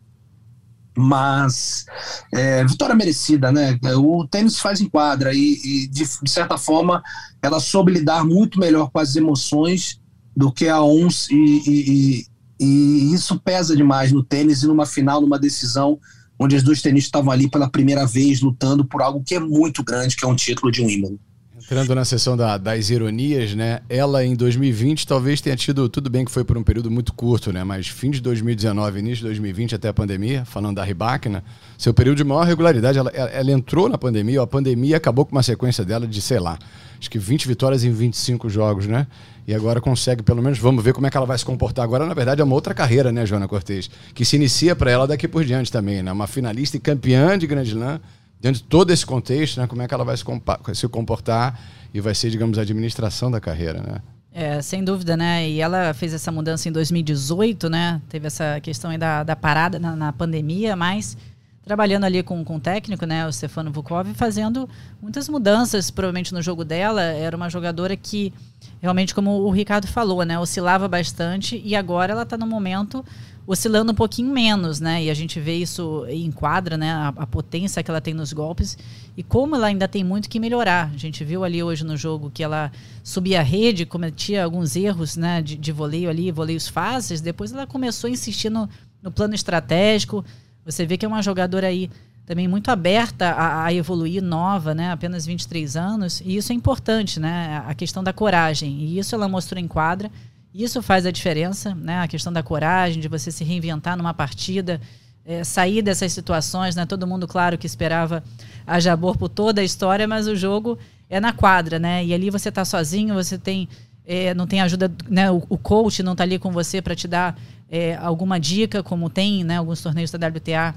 mas 0.97 1.85
é, 2.33 2.63
vitória 2.63 2.95
merecida, 2.95 3.51
né? 3.51 3.77
O 3.97 4.25
tênis 4.25 4.59
faz 4.59 4.79
em 4.79 4.87
quadra 4.87 5.33
e, 5.33 5.59
e 5.61 5.87
de, 5.87 6.05
de, 6.23 6.31
certa 6.31 6.57
forma, 6.57 7.03
ela 7.41 7.59
soube 7.59 7.91
lidar 7.91 8.23
muito 8.23 8.57
melhor 8.57 8.89
com 8.89 8.99
as 8.99 9.17
emoções 9.17 9.99
do 10.35 10.51
que 10.51 10.67
a 10.67 10.81
ONS 10.81 11.29
e, 11.31 11.61
e, 11.65 12.25
e, 12.59 13.13
isso 13.13 13.39
pesa 13.39 13.75
demais 13.75 14.11
no 14.11 14.23
tênis 14.23 14.63
e 14.63 14.67
numa 14.67 14.85
final, 14.85 15.21
numa 15.21 15.39
decisão 15.39 15.99
onde 16.37 16.55
as 16.55 16.63
duas 16.63 16.81
tenistas 16.81 17.07
estavam 17.07 17.31
ali 17.31 17.49
pela 17.49 17.69
primeira 17.69 18.05
vez 18.05 18.41
lutando 18.41 18.83
por 18.83 19.01
algo 19.01 19.23
que 19.23 19.35
é 19.35 19.39
muito 19.39 19.83
grande, 19.83 20.15
que 20.15 20.25
é 20.25 20.27
um 20.27 20.35
título 20.35 20.71
de 20.71 20.81
Wimbledon. 20.81 21.17
Entrando 21.57 21.95
na 21.95 22.03
sessão 22.03 22.35
da, 22.35 22.57
das 22.57 22.89
ironias, 22.89 23.55
né? 23.55 23.79
Ela 23.87 24.25
em 24.25 24.35
2020 24.35 25.07
talvez 25.07 25.39
tenha 25.39 25.55
tido, 25.55 25.87
tudo 25.87 26.09
bem 26.09 26.25
que 26.25 26.31
foi 26.31 26.43
por 26.43 26.57
um 26.57 26.63
período 26.63 26.91
muito 26.91 27.13
curto, 27.13 27.53
né? 27.53 27.63
Mas 27.63 27.87
fim 27.87 28.11
de 28.11 28.19
2019, 28.19 28.99
início 28.99 29.17
de 29.19 29.23
2020 29.23 29.75
até 29.75 29.87
a 29.87 29.93
pandemia, 29.93 30.43
falando 30.43 30.75
da 30.75 30.83
Ribac, 30.83 31.29
né? 31.29 31.41
Seu 31.77 31.93
período 31.93 32.17
de 32.17 32.25
maior 32.25 32.45
regularidade, 32.45 32.99
ela, 32.99 33.09
ela 33.09 33.51
entrou 33.51 33.87
na 33.87 33.97
pandemia, 33.97 34.41
a 34.41 34.47
pandemia 34.47 34.97
acabou 34.97 35.25
com 35.25 35.31
uma 35.31 35.43
sequência 35.43 35.85
dela 35.85 36.05
de, 36.05 36.21
sei 36.21 36.39
lá, 36.39 36.59
acho 36.99 37.09
que 37.09 37.17
20 37.17 37.47
vitórias 37.47 37.85
em 37.85 37.91
25 37.91 38.49
jogos, 38.49 38.85
né? 38.85 39.07
E 39.47 39.53
agora 39.53 39.79
consegue, 39.79 40.23
pelo 40.23 40.41
menos, 40.41 40.59
vamos 40.59 40.83
ver 40.83 40.91
como 40.91 41.07
é 41.07 41.09
que 41.09 41.15
ela 41.15 41.25
vai 41.25 41.37
se 41.37 41.45
comportar. 41.45 41.85
Agora, 41.85 42.05
na 42.05 42.13
verdade, 42.13 42.41
é 42.41 42.43
uma 42.43 42.55
outra 42.55 42.73
carreira, 42.73 43.13
né, 43.13 43.25
Joana 43.25 43.47
Cortez? 43.47 43.89
Que 44.13 44.25
se 44.25 44.35
inicia 44.35 44.75
para 44.75 44.91
ela 44.91 45.07
daqui 45.07 45.25
por 45.25 45.45
diante 45.45 45.71
também, 45.71 46.03
né? 46.03 46.11
Uma 46.11 46.27
finalista 46.27 46.75
e 46.75 46.81
campeã 46.81 47.37
de 47.37 47.47
Grand 47.47 47.63
Slam 47.63 48.01
dentro 48.45 48.61
de 48.61 48.67
todo 48.67 48.91
esse 48.91 49.03
contexto, 49.03 49.59
né, 49.59 49.65
como 49.65 49.81
é 49.81 49.87
que 49.87 49.93
ela 49.93 50.05
vai 50.05 50.15
se, 50.15 50.87
comportar 50.87 51.59
e 51.91 51.99
vai 51.99 52.13
ser, 52.13 52.29
digamos, 52.29 52.59
a 52.59 52.61
administração 52.61 53.31
da 53.31 53.39
carreira, 53.41 53.81
né? 53.81 54.01
É, 54.31 54.61
sem 54.61 54.83
dúvida, 54.83 55.17
né? 55.17 55.49
E 55.49 55.61
ela 55.61 55.93
fez 55.95 56.13
essa 56.13 56.31
mudança 56.31 56.69
em 56.69 56.71
2018, 56.71 57.69
né? 57.69 58.01
Teve 58.07 58.27
essa 58.27 58.59
questão 58.61 58.91
aí 58.91 58.97
da, 58.99 59.23
da 59.23 59.35
parada 59.35 59.79
na, 59.79 59.95
na 59.95 60.13
pandemia, 60.13 60.75
mas 60.75 61.17
trabalhando 61.63 62.03
ali 62.03 62.21
com, 62.21 62.43
com 62.43 62.57
o 62.57 62.59
técnico, 62.59 63.07
né, 63.07 63.25
o 63.25 63.33
Stefano 63.33 63.71
Vukov, 63.71 64.13
fazendo 64.13 64.69
muitas 65.01 65.27
mudanças, 65.27 65.89
provavelmente 65.89 66.31
no 66.31 66.41
jogo 66.41 66.63
dela. 66.63 67.01
Era 67.01 67.35
uma 67.35 67.49
jogadora 67.49 67.97
que 67.97 68.31
realmente, 68.79 69.15
como 69.15 69.31
o 69.41 69.49
Ricardo 69.49 69.87
falou, 69.87 70.23
né, 70.23 70.37
oscilava 70.37 70.87
bastante 70.87 71.59
e 71.65 71.75
agora 71.75 72.11
ela 72.11 72.21
está 72.21 72.37
no 72.37 72.45
momento 72.45 73.03
oscilando 73.47 73.91
um 73.91 73.95
pouquinho 73.95 74.33
menos, 74.33 74.79
né? 74.79 75.03
E 75.03 75.09
a 75.09 75.13
gente 75.13 75.39
vê 75.39 75.55
isso 75.55 76.05
em 76.09 76.31
quadra, 76.31 76.77
né? 76.77 76.91
A, 76.91 77.07
a, 77.09 77.27
potência 77.27 77.83
que 77.83 77.91
ela 77.91 78.01
tem 78.01 78.13
nos 78.13 78.33
golpes 78.33 78.77
e 79.15 79.21
como 79.21 79.55
ela 79.55 79.67
ainda 79.67 79.87
tem 79.87 80.03
muito 80.03 80.29
que 80.29 80.39
melhorar. 80.39 80.91
A 80.93 80.97
gente 80.97 81.23
viu 81.23 81.43
ali 81.43 81.61
hoje 81.61 81.83
no 81.83 81.95
jogo 81.95 82.31
que 82.31 82.43
ela 82.43 82.71
subia 83.03 83.41
a 83.41 83.43
rede, 83.43 83.85
cometia 83.85 84.43
alguns 84.43 84.75
erros, 84.75 85.15
né? 85.15 85.41
De, 85.41 85.55
de 85.55 85.71
voleio 85.71 86.09
ali, 86.09 86.31
voleios 86.31 86.67
fáceis. 86.67 87.21
Depois 87.21 87.53
ela 87.53 87.67
começou 87.67 88.07
a 88.07 88.11
insistir 88.11 88.49
no, 88.49 88.67
no 89.01 89.11
plano 89.11 89.35
estratégico. 89.35 90.25
Você 90.65 90.85
vê 90.85 90.97
que 90.97 91.05
é 91.05 91.07
uma 91.07 91.21
jogadora 91.21 91.67
aí 91.67 91.89
também 92.25 92.47
muito 92.47 92.71
aberta 92.71 93.29
a, 93.29 93.65
a, 93.65 93.73
evoluir, 93.73 94.23
nova, 94.23 94.73
né? 94.73 94.91
Apenas 94.91 95.27
23 95.27 95.77
anos. 95.77 96.21
E 96.25 96.35
isso 96.35 96.51
é 96.51 96.55
importante, 96.55 97.19
né? 97.19 97.63
A 97.67 97.75
questão 97.75 98.03
da 98.03 98.11
coragem. 98.11 98.71
E 98.79 98.97
isso 98.97 99.13
ela 99.13 99.27
mostrou 99.27 99.61
em 99.61 99.67
quadra. 99.67 100.11
Isso 100.57 100.81
faz 100.81 101.05
a 101.05 101.11
diferença, 101.11 101.75
né? 101.75 101.99
A 101.99 102.07
questão 102.07 102.31
da 102.31 102.41
coragem, 102.41 103.01
de 103.01 103.09
você 103.09 103.29
se 103.29 103.43
reinventar 103.43 103.97
numa 103.97 104.13
partida, 104.13 104.79
é, 105.25 105.43
sair 105.43 105.81
dessas 105.81 106.13
situações, 106.13 106.77
né? 106.77 106.85
Todo 106.85 107.05
mundo, 107.05 107.27
claro, 107.27 107.57
que 107.57 107.67
esperava 107.67 108.23
a 108.65 108.79
Jabor 108.79 109.17
por 109.17 109.27
toda 109.27 109.59
a 109.59 109.65
história, 109.65 110.07
mas 110.07 110.29
o 110.29 110.35
jogo 110.35 110.79
é 111.09 111.19
na 111.19 111.33
quadra, 111.33 111.77
né? 111.77 112.05
E 112.05 112.13
ali 112.13 112.29
você 112.29 112.47
está 112.47 112.63
sozinho, 112.63 113.13
você 113.13 113.37
tem 113.37 113.67
é, 114.05 114.33
não 114.33 114.47
tem 114.47 114.61
ajuda, 114.61 114.89
né? 115.09 115.29
O, 115.29 115.43
o 115.49 115.57
coach 115.57 116.01
não 116.01 116.13
está 116.13 116.23
ali 116.23 116.39
com 116.39 116.53
você 116.53 116.81
para 116.81 116.95
te 116.95 117.05
dar 117.05 117.37
é, 117.69 117.97
alguma 117.97 118.39
dica, 118.39 118.81
como 118.81 119.09
tem, 119.09 119.43
né? 119.43 119.57
Alguns 119.57 119.81
torneios 119.81 120.09
da 120.09 120.25
WTA 120.25 120.73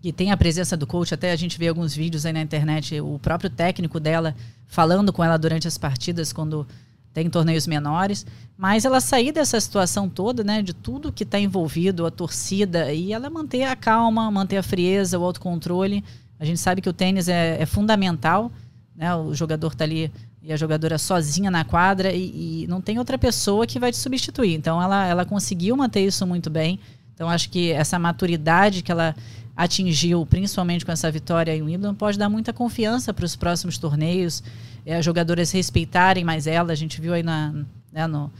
que 0.00 0.10
tem 0.10 0.32
a 0.32 0.38
presença 0.38 0.74
do 0.74 0.86
coach, 0.86 1.12
até 1.12 1.32
a 1.32 1.36
gente 1.36 1.58
vê 1.58 1.68
alguns 1.68 1.94
vídeos 1.94 2.24
aí 2.24 2.32
na 2.32 2.40
internet, 2.40 2.98
o 2.98 3.18
próprio 3.18 3.50
técnico 3.50 4.00
dela 4.00 4.34
falando 4.66 5.12
com 5.12 5.22
ela 5.22 5.36
durante 5.36 5.68
as 5.68 5.76
partidas, 5.76 6.32
quando 6.32 6.66
tem 7.12 7.28
torneios 7.28 7.66
menores, 7.66 8.24
mas 8.56 8.84
ela 8.84 9.00
sair 9.00 9.32
dessa 9.32 9.60
situação 9.60 10.08
toda, 10.08 10.42
né, 10.42 10.62
de 10.62 10.72
tudo 10.72 11.12
que 11.12 11.24
está 11.24 11.38
envolvido, 11.38 12.06
a 12.06 12.10
torcida, 12.10 12.92
e 12.92 13.12
ela 13.12 13.28
manter 13.28 13.64
a 13.64 13.76
calma, 13.76 14.30
manter 14.30 14.56
a 14.56 14.62
frieza, 14.62 15.18
o 15.18 15.24
autocontrole. 15.24 16.02
A 16.40 16.44
gente 16.44 16.58
sabe 16.58 16.80
que 16.80 16.88
o 16.88 16.92
tênis 16.92 17.28
é, 17.28 17.60
é 17.60 17.66
fundamental, 17.66 18.50
né, 18.96 19.14
o 19.14 19.34
jogador 19.34 19.72
está 19.72 19.84
ali 19.84 20.10
e 20.42 20.52
a 20.52 20.56
jogadora 20.56 20.98
sozinha 20.98 21.50
na 21.50 21.64
quadra 21.64 22.12
e, 22.12 22.64
e, 22.64 22.66
não 22.66 22.80
tem 22.80 22.98
outra 22.98 23.16
pessoa 23.16 23.66
que 23.66 23.78
vai 23.78 23.92
te 23.92 23.96
substituir. 23.96 24.54
Então 24.54 24.82
ela, 24.82 25.06
ela 25.06 25.24
conseguiu 25.24 25.76
manter 25.76 26.00
isso 26.00 26.26
muito 26.26 26.50
bem. 26.50 26.80
Então 27.14 27.28
acho 27.28 27.48
que 27.48 27.70
essa 27.70 27.98
maturidade 27.98 28.82
que 28.82 28.90
ela 28.90 29.14
atingiu, 29.56 30.24
principalmente 30.26 30.84
com 30.84 30.92
essa 30.92 31.10
vitória 31.10 31.54
em 31.54 31.62
Wimbledon, 31.62 31.94
pode 31.94 32.18
dar 32.18 32.28
muita 32.28 32.52
confiança 32.52 33.12
para 33.12 33.24
os 33.24 33.36
próximos 33.36 33.78
torneios 33.78 34.42
é, 34.84 34.96
as 34.96 35.04
jogadoras 35.04 35.50
respeitarem 35.52 36.24
mais 36.24 36.46
ela. 36.46 36.72
A 36.72 36.76
gente 36.76 37.00
viu 37.00 37.14
aí 37.14 37.22
na, 37.22 37.54
né, 37.92 38.06
no, 38.06 38.30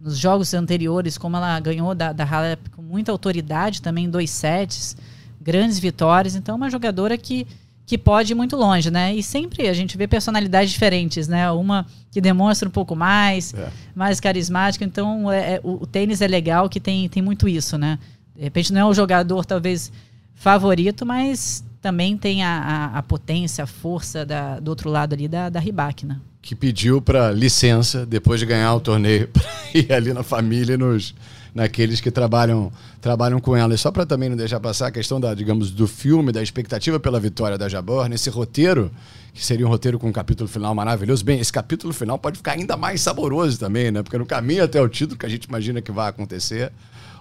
nos 0.00 0.16
jogos 0.16 0.54
anteriores 0.54 1.18
como 1.18 1.36
ela 1.36 1.58
ganhou 1.60 1.94
da, 1.94 2.12
da 2.12 2.24
Halep 2.24 2.70
com 2.70 2.82
muita 2.82 3.10
autoridade 3.12 3.82
também, 3.82 4.08
dois 4.08 4.30
sets, 4.30 4.96
grandes 5.40 5.78
vitórias. 5.78 6.34
Então, 6.34 6.54
é 6.54 6.56
uma 6.56 6.70
jogadora 6.70 7.18
que, 7.18 7.46
que 7.84 7.98
pode 7.98 8.32
ir 8.32 8.36
muito 8.36 8.56
longe, 8.56 8.90
né? 8.90 9.14
E 9.14 9.22
sempre 9.22 9.68
a 9.68 9.72
gente 9.72 9.96
vê 9.96 10.06
personalidades 10.06 10.70
diferentes, 10.70 11.26
né? 11.26 11.50
Uma 11.50 11.84
que 12.10 12.20
demonstra 12.20 12.68
um 12.68 12.72
pouco 12.72 12.94
mais, 12.94 13.52
é. 13.54 13.68
mais 13.94 14.20
carismática. 14.20 14.84
Então, 14.84 15.30
é, 15.30 15.54
é, 15.54 15.60
o, 15.64 15.82
o, 15.82 15.86
tênis 15.86 16.20
é 16.20 16.28
legal 16.28 16.68
que 16.68 16.78
tem, 16.78 17.08
tem 17.08 17.22
muito 17.22 17.48
isso, 17.48 17.76
né? 17.76 17.98
De 18.36 18.44
repente 18.44 18.72
não 18.72 18.82
é 18.82 18.84
o 18.84 18.94
jogador, 18.94 19.44
talvez, 19.44 19.90
favorito, 20.38 21.04
mas 21.04 21.64
também 21.80 22.16
tem 22.16 22.42
a, 22.42 22.58
a, 22.94 22.98
a 22.98 23.02
potência, 23.02 23.64
a 23.64 23.66
força 23.66 24.24
da, 24.24 24.58
do 24.60 24.68
outro 24.68 24.88
lado 24.90 25.14
ali 25.14 25.28
da, 25.28 25.48
da 25.48 25.60
né? 25.60 26.20
Que 26.40 26.54
pediu 26.54 27.02
para 27.02 27.30
licença 27.32 28.06
depois 28.06 28.40
de 28.40 28.46
ganhar 28.46 28.74
o 28.74 28.80
torneio 28.80 29.28
para 29.32 29.42
ir 29.74 29.92
ali 29.92 30.12
na 30.12 30.22
família 30.22 30.78
nos 30.78 31.14
naqueles 31.54 32.00
que 32.00 32.10
trabalham 32.10 32.70
trabalham 33.00 33.40
com 33.40 33.56
ela. 33.56 33.74
E 33.74 33.78
só 33.78 33.90
para 33.90 34.06
também 34.06 34.28
não 34.28 34.36
deixar 34.36 34.60
passar 34.60 34.88
a 34.88 34.90
questão 34.90 35.20
da, 35.20 35.34
digamos, 35.34 35.70
do 35.70 35.86
filme, 35.86 36.30
da 36.30 36.42
expectativa 36.42 37.00
pela 37.00 37.18
vitória 37.18 37.58
da 37.58 37.68
Jabor, 37.68 38.08
nesse 38.08 38.30
roteiro, 38.30 38.90
que 39.32 39.44
seria 39.44 39.66
um 39.66 39.68
roteiro 39.68 39.98
com 39.98 40.08
um 40.08 40.12
capítulo 40.12 40.48
final 40.48 40.74
maravilhoso. 40.74 41.24
Bem, 41.24 41.40
esse 41.40 41.52
capítulo 41.52 41.92
final 41.92 42.18
pode 42.18 42.38
ficar 42.38 42.52
ainda 42.52 42.76
mais 42.76 43.00
saboroso 43.00 43.58
também, 43.58 43.90
né? 43.90 44.02
Porque 44.02 44.18
no 44.18 44.26
caminho 44.26 44.64
até 44.64 44.80
o 44.80 44.88
título 44.88 45.18
que 45.18 45.26
a 45.26 45.28
gente 45.28 45.44
imagina 45.44 45.80
que 45.80 45.90
vai 45.90 46.08
acontecer, 46.08 46.72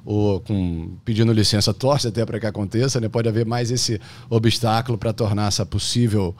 ou 0.08 0.40
com 0.40 0.90
pedindo 1.04 1.34
licença, 1.34 1.74
torce 1.74 2.08
até 2.08 2.26
para 2.26 2.40
que 2.40 2.46
aconteça, 2.46 3.02
né? 3.02 3.10
Pode 3.10 3.28
haver 3.28 3.46
mais 3.46 3.70
esse 3.70 4.00
obstáculo 4.30 4.98
para 4.98 5.12
tornar 5.12 5.50
essa 5.50 5.66
possível 5.66 6.34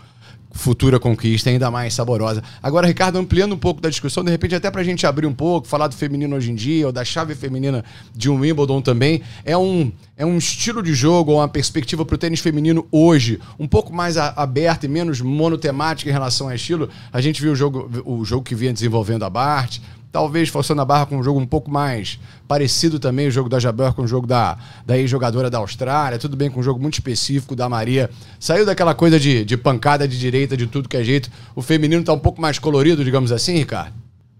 futura 0.52 0.98
conquista 0.98 1.50
ainda 1.50 1.70
mais 1.70 1.94
saborosa. 1.94 2.42
Agora, 2.64 2.88
Ricardo, 2.88 3.20
ampliando 3.20 3.54
um 3.54 3.58
pouco 3.58 3.82
da 3.82 3.90
discussão, 3.90 4.24
de 4.24 4.32
repente 4.32 4.56
até 4.56 4.72
para 4.72 4.80
a 4.80 4.84
gente 4.86 5.06
abrir 5.06 5.28
um 5.28 5.34
pouco, 5.34 5.68
falar 5.68 5.90
do 5.90 5.96
feminino 5.96 6.34
hoje 6.34 6.50
em 6.50 6.56
dia, 6.56 6.88
ou 6.88 6.94
da 6.94 7.04
chave 7.04 7.36
feminina 7.36 7.84
de 8.16 8.30
um 8.30 8.40
Wimbledon 8.40 8.82
também, 8.82 9.22
é 9.44 9.58
um, 9.58 9.92
é 10.16 10.26
um 10.26 10.38
estilo 10.38 10.82
de 10.82 10.94
jogo, 10.94 11.34
uma 11.34 11.48
perspectiva 11.50 12.06
para 12.06 12.16
o 12.16 12.18
tênis 12.18 12.40
feminino 12.40 12.88
hoje, 12.90 13.38
um 13.60 13.68
pouco 13.68 13.94
mais 13.94 14.16
aberta 14.16 14.86
e 14.86 14.90
menos 14.90 15.20
monotemática 15.20 16.10
em 16.10 16.14
relação 16.14 16.48
ao 16.48 16.56
estilo. 16.56 16.90
A 17.12 17.20
gente 17.20 17.42
viu 17.42 17.52
o 17.52 17.56
jogo, 17.56 17.92
o 18.06 18.24
jogo 18.24 18.44
que 18.44 18.56
vinha 18.56 18.72
desenvolvendo 18.72 19.26
a 19.26 19.30
Bart, 19.30 19.80
talvez 20.12 20.50
forçando 20.50 20.82
a 20.82 20.86
barra 20.86 21.06
com 21.06 21.18
um 21.18 21.24
jogo 21.24 21.40
um 21.40 21.46
pouco 21.46 21.70
mais 21.70 22.20
parecido 22.48 23.00
também, 23.00 23.28
o 23.28 23.32
jogo 23.32 23.50
da 23.50 23.60
Jabeur 23.60 23.94
com 23.94 24.04
o 24.04 24.08
jogo 24.08 24.26
da, 24.26 24.58
da 24.86 24.98
ex-jogadora 24.98 25.50
da 25.50 25.58
Austrália, 25.58 26.18
tudo 26.18 26.36
bem 26.36 26.50
com 26.50 26.60
um 26.60 26.64
jogo 26.64 26.80
muito 26.80 26.96
específico 26.96 27.56
da 27.56 27.68
Maria. 27.70 28.10
Saiu 28.40 28.66
daquela 28.66 28.96
coisa 28.96 29.20
de, 29.20 29.44
de 29.46 29.58
pancada 29.58 30.08
de 30.08 30.18
direita, 30.18 30.56
de 30.56 30.68
tudo 30.68 30.90
que 30.90 30.98
é 30.98 31.04
jeito. 31.04 31.30
O 31.56 31.62
feminino 31.62 32.02
está 32.02 32.14
um 32.14 32.20
pouco 32.20 32.42
mais 32.42 32.58
colorido, 32.58 33.04
digamos 33.04 33.32
assim, 33.32 33.54
Ricardo? 33.56 33.94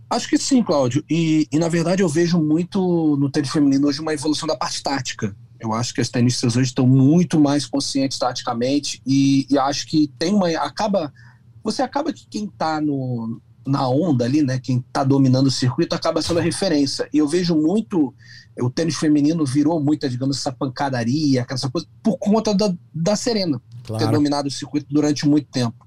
Acho 0.10 0.30
que 0.30 0.38
sim, 0.38 0.64
Cláudio. 0.64 1.04
E, 1.10 1.48
e 1.52 1.60
na 1.60 1.68
verdade 1.68 2.02
eu 2.02 2.08
vejo 2.08 2.40
muito 2.40 3.18
no 3.20 3.30
tênis 3.30 3.50
feminino 3.50 3.88
hoje 3.88 4.02
uma 4.02 4.14
evolução 4.14 4.48
da 4.48 4.56
parte 4.56 4.82
tática. 4.82 5.36
Eu 5.60 5.74
acho 5.74 5.94
que 5.94 6.02
as 6.02 6.10
tenistas 6.10 6.56
hoje 6.56 6.70
estão 6.70 6.88
muito 6.88 7.40
mais 7.40 7.66
conscientes 7.66 8.18
taticamente 8.18 9.02
e, 9.06 9.46
e 9.50 9.58
acho 9.58 9.88
que 9.88 10.08
tem 10.18 10.34
uma. 10.34 10.50
acaba 10.50 11.12
Você 11.64 11.82
acaba 11.82 12.14
que 12.14 12.28
quem 12.30 12.46
está 12.46 12.80
no, 12.80 13.42
na 13.68 13.88
onda 13.88 14.26
ali, 14.26 14.42
né? 14.42 14.60
Quem 14.60 14.78
está 14.78 15.04
dominando 15.04 15.48
o 15.48 15.52
circuito 15.52 15.96
acaba 15.96 16.22
sendo 16.22 16.40
a 16.40 16.44
referência. 16.44 17.08
E 17.14 17.18
eu 17.18 17.28
vejo 17.28 17.56
muito 17.56 18.14
o 18.60 18.70
tênis 18.70 18.96
feminino 18.96 19.46
virou 19.46 19.80
muita, 19.80 20.10
digamos, 20.10 20.38
essa 20.38 20.52
pancadaria, 20.52 21.42
aquela 21.42 21.60
coisa, 21.70 21.88
por 22.02 22.18
conta 22.18 22.54
da, 22.54 22.74
da 22.94 23.16
Serena 23.16 23.62
claro. 23.86 24.04
ter 24.04 24.12
dominado 24.12 24.48
o 24.48 24.52
circuito 24.52 24.88
durante 24.90 25.28
muito 25.28 25.48
tempo. 25.50 25.86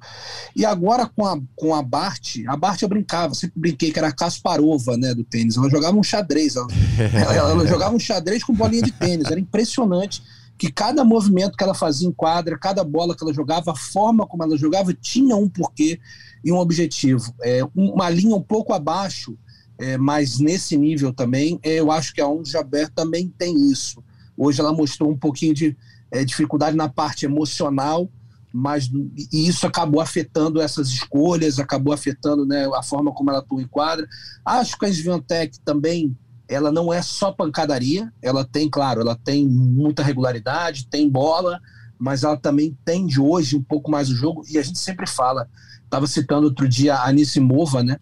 E 0.55 0.65
agora 0.65 1.07
com 1.07 1.27
a, 1.27 1.39
com 1.57 1.75
a 1.75 1.83
Bart, 1.83 2.39
a 2.47 2.57
Bart 2.57 2.81
eu 2.81 2.89
brincava, 2.89 3.35
sempre 3.35 3.59
brinquei 3.59 3.91
que 3.91 3.99
era 3.99 4.09
a 4.09 4.13
Kasparova, 4.13 4.97
né, 4.97 5.15
do 5.15 5.25
tênis. 5.25 5.57
Ela 5.57 5.69
jogava 5.69 5.97
um 5.97 6.03
xadrez, 6.03 6.57
ela, 6.57 6.69
ela, 7.15 7.51
ela 7.51 7.67
jogava 7.69 7.95
um 7.95 8.01
xadrez 8.01 8.45
com 8.45 8.55
bolinha 8.55 8.83
de 8.83 8.93
tênis, 8.93 9.27
era 9.27 9.41
impressionante 9.41 10.23
que 10.57 10.71
cada 10.71 11.03
movimento 11.03 11.57
que 11.57 11.65
ela 11.65 11.75
fazia 11.75 12.07
em 12.07 12.13
quadra, 12.13 12.59
cada 12.59 12.85
bola 12.85 13.17
que 13.17 13.25
ela 13.25 13.33
jogava, 13.33 13.73
a 13.73 13.77
forma 13.77 14.27
como 14.27 14.43
ela 14.43 14.59
jogava 14.59 14.93
tinha 14.93 15.35
um 15.35 15.49
porquê 15.49 15.99
e 16.45 16.53
um 16.53 16.57
objetivo. 16.57 17.35
É, 17.43 17.61
uma 17.75 18.09
linha 18.09 18.35
um 18.35 18.43
pouco 18.43 18.73
abaixo, 18.73 19.37
é, 19.79 19.97
mas 19.97 20.39
nesse 20.39 20.77
nível 20.77 21.13
também, 21.13 21.59
é, 21.63 21.81
eu 21.81 21.91
acho 21.91 22.13
que 22.13 22.21
a 22.21 22.29
Onda 22.29 22.49
Jaber 22.49 22.91
também 22.91 23.33
tem 23.39 23.71
isso. 23.71 24.03
Hoje 24.37 24.61
ela 24.61 24.73
mostrou 24.73 25.11
um 25.11 25.17
pouquinho 25.17 25.55
de 25.55 25.77
é, 26.11 26.25
dificuldade 26.25 26.77
na 26.77 26.89
parte 26.89 27.25
emocional, 27.25 28.11
mas 28.53 28.91
e 29.33 29.49
isso 29.49 29.67
acabou 29.67 30.01
afetando 30.01 30.61
essas 30.61 30.89
escolhas, 30.89 31.59
acabou 31.59 31.93
afetando 31.93 32.45
né, 32.45 32.69
a 32.75 32.83
forma 32.83 33.13
como 33.13 33.31
ela 33.31 33.39
atua 33.39 33.63
em 33.63 33.67
quadra. 33.67 34.09
Acho 34.45 34.79
que 34.79 34.87
a 34.87 34.89
Sviantec 34.89 35.61
também 35.61 36.17
ela 36.49 36.73
não 36.73 36.93
é 36.93 37.01
só 37.01 37.31
pancadaria, 37.31 38.13
ela 38.21 38.45
tem, 38.45 38.69
claro, 38.69 39.03
ela 39.03 39.15
tem 39.15 39.47
muita 39.47 40.03
regularidade, 40.03 40.89
tem 40.89 41.09
bola, 41.09 41.61
mas 42.01 42.25
ela 42.25 42.37
também 42.37 42.69
entende 42.69 43.21
hoje 43.21 43.57
um 43.57 43.63
pouco 43.63 43.91
mais 43.91 44.09
o 44.09 44.17
jogo, 44.17 44.43
e 44.49 44.57
a 44.57 44.63
gente 44.63 44.79
sempre 44.79 45.07
fala, 45.07 45.47
estava 45.85 46.07
citando 46.07 46.47
outro 46.47 46.67
dia 46.67 46.95
a 46.95 47.09
Anisimova, 47.09 47.83
né? 47.83 47.99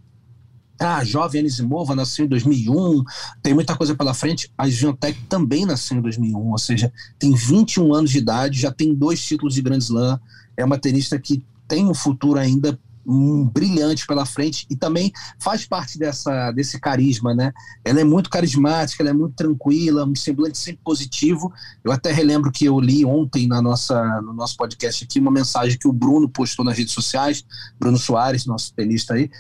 Ah, 0.81 1.03
jovem 1.03 1.41
Anisimova 1.41 1.97
nasceu 1.97 2.25
em 2.25 2.29
2001, 2.29 3.03
tem 3.43 3.53
muita 3.53 3.77
coisa 3.77 3.97
pela 3.97 4.15
frente. 4.15 4.49
A 4.57 4.69
Sviantec 4.69 5.21
também 5.23 5.67
nasceu 5.67 5.97
em 5.97 6.01
2001, 6.01 6.39
ou 6.39 6.59
seja, 6.59 6.93
tem 7.19 7.35
21 7.35 7.93
anos 7.93 8.13
de 8.13 8.19
idade, 8.19 8.61
já 8.61 8.71
tem 8.71 8.95
dois 8.95 9.21
títulos 9.21 9.55
de 9.55 9.63
Grand 9.63 9.79
Slam, 9.79 10.21
é 10.57 10.65
uma 10.65 10.79
tenista 10.79 11.19
que 11.19 11.45
tem 11.67 11.85
um 11.87 11.95
futuro 11.95 12.39
ainda 12.39 12.79
um 13.09 13.49
brilhante 13.49 14.07
pela 14.07 14.27
frente 14.27 14.67
e 14.69 14.77
também 14.77 15.11
faz 15.39 15.65
parte 15.65 15.99
dessa, 15.99 16.53
desse 16.53 16.79
carisma, 16.79 17.35
né? 17.35 17.53
Ela 17.83 18.03
é 18.03 18.05
muito 18.05 18.29
carismática, 18.29 19.03
ela 19.03 19.11
é 19.11 19.15
muito 19.15 19.35
tranquila, 19.35 20.05
um 20.05 20.15
semblante 20.15 20.59
sempre 20.59 20.83
positivo. 20.85 21.51
Eu 21.83 21.91
até 21.91 22.13
relembro 22.13 22.53
que 22.53 22.67
eu 22.67 22.79
li 22.79 23.07
ontem 23.07 23.49
na 23.49 23.63
nossa, 23.63 24.21
no 24.21 24.35
nosso 24.35 24.57
podcast 24.59 25.05
aqui 25.05 25.19
uma 25.19 25.31
mensagem 25.31 25.79
que 25.79 25.89
o 25.89 25.93
Bruno 25.93 26.29
postou 26.29 26.63
nas 26.63 26.77
redes 26.77 26.93
sociais, 26.93 27.43
Bruno 27.81 27.97
Soares, 27.97 28.45
nosso 28.45 28.75
tenista 28.75 29.15
aí, 29.15 29.31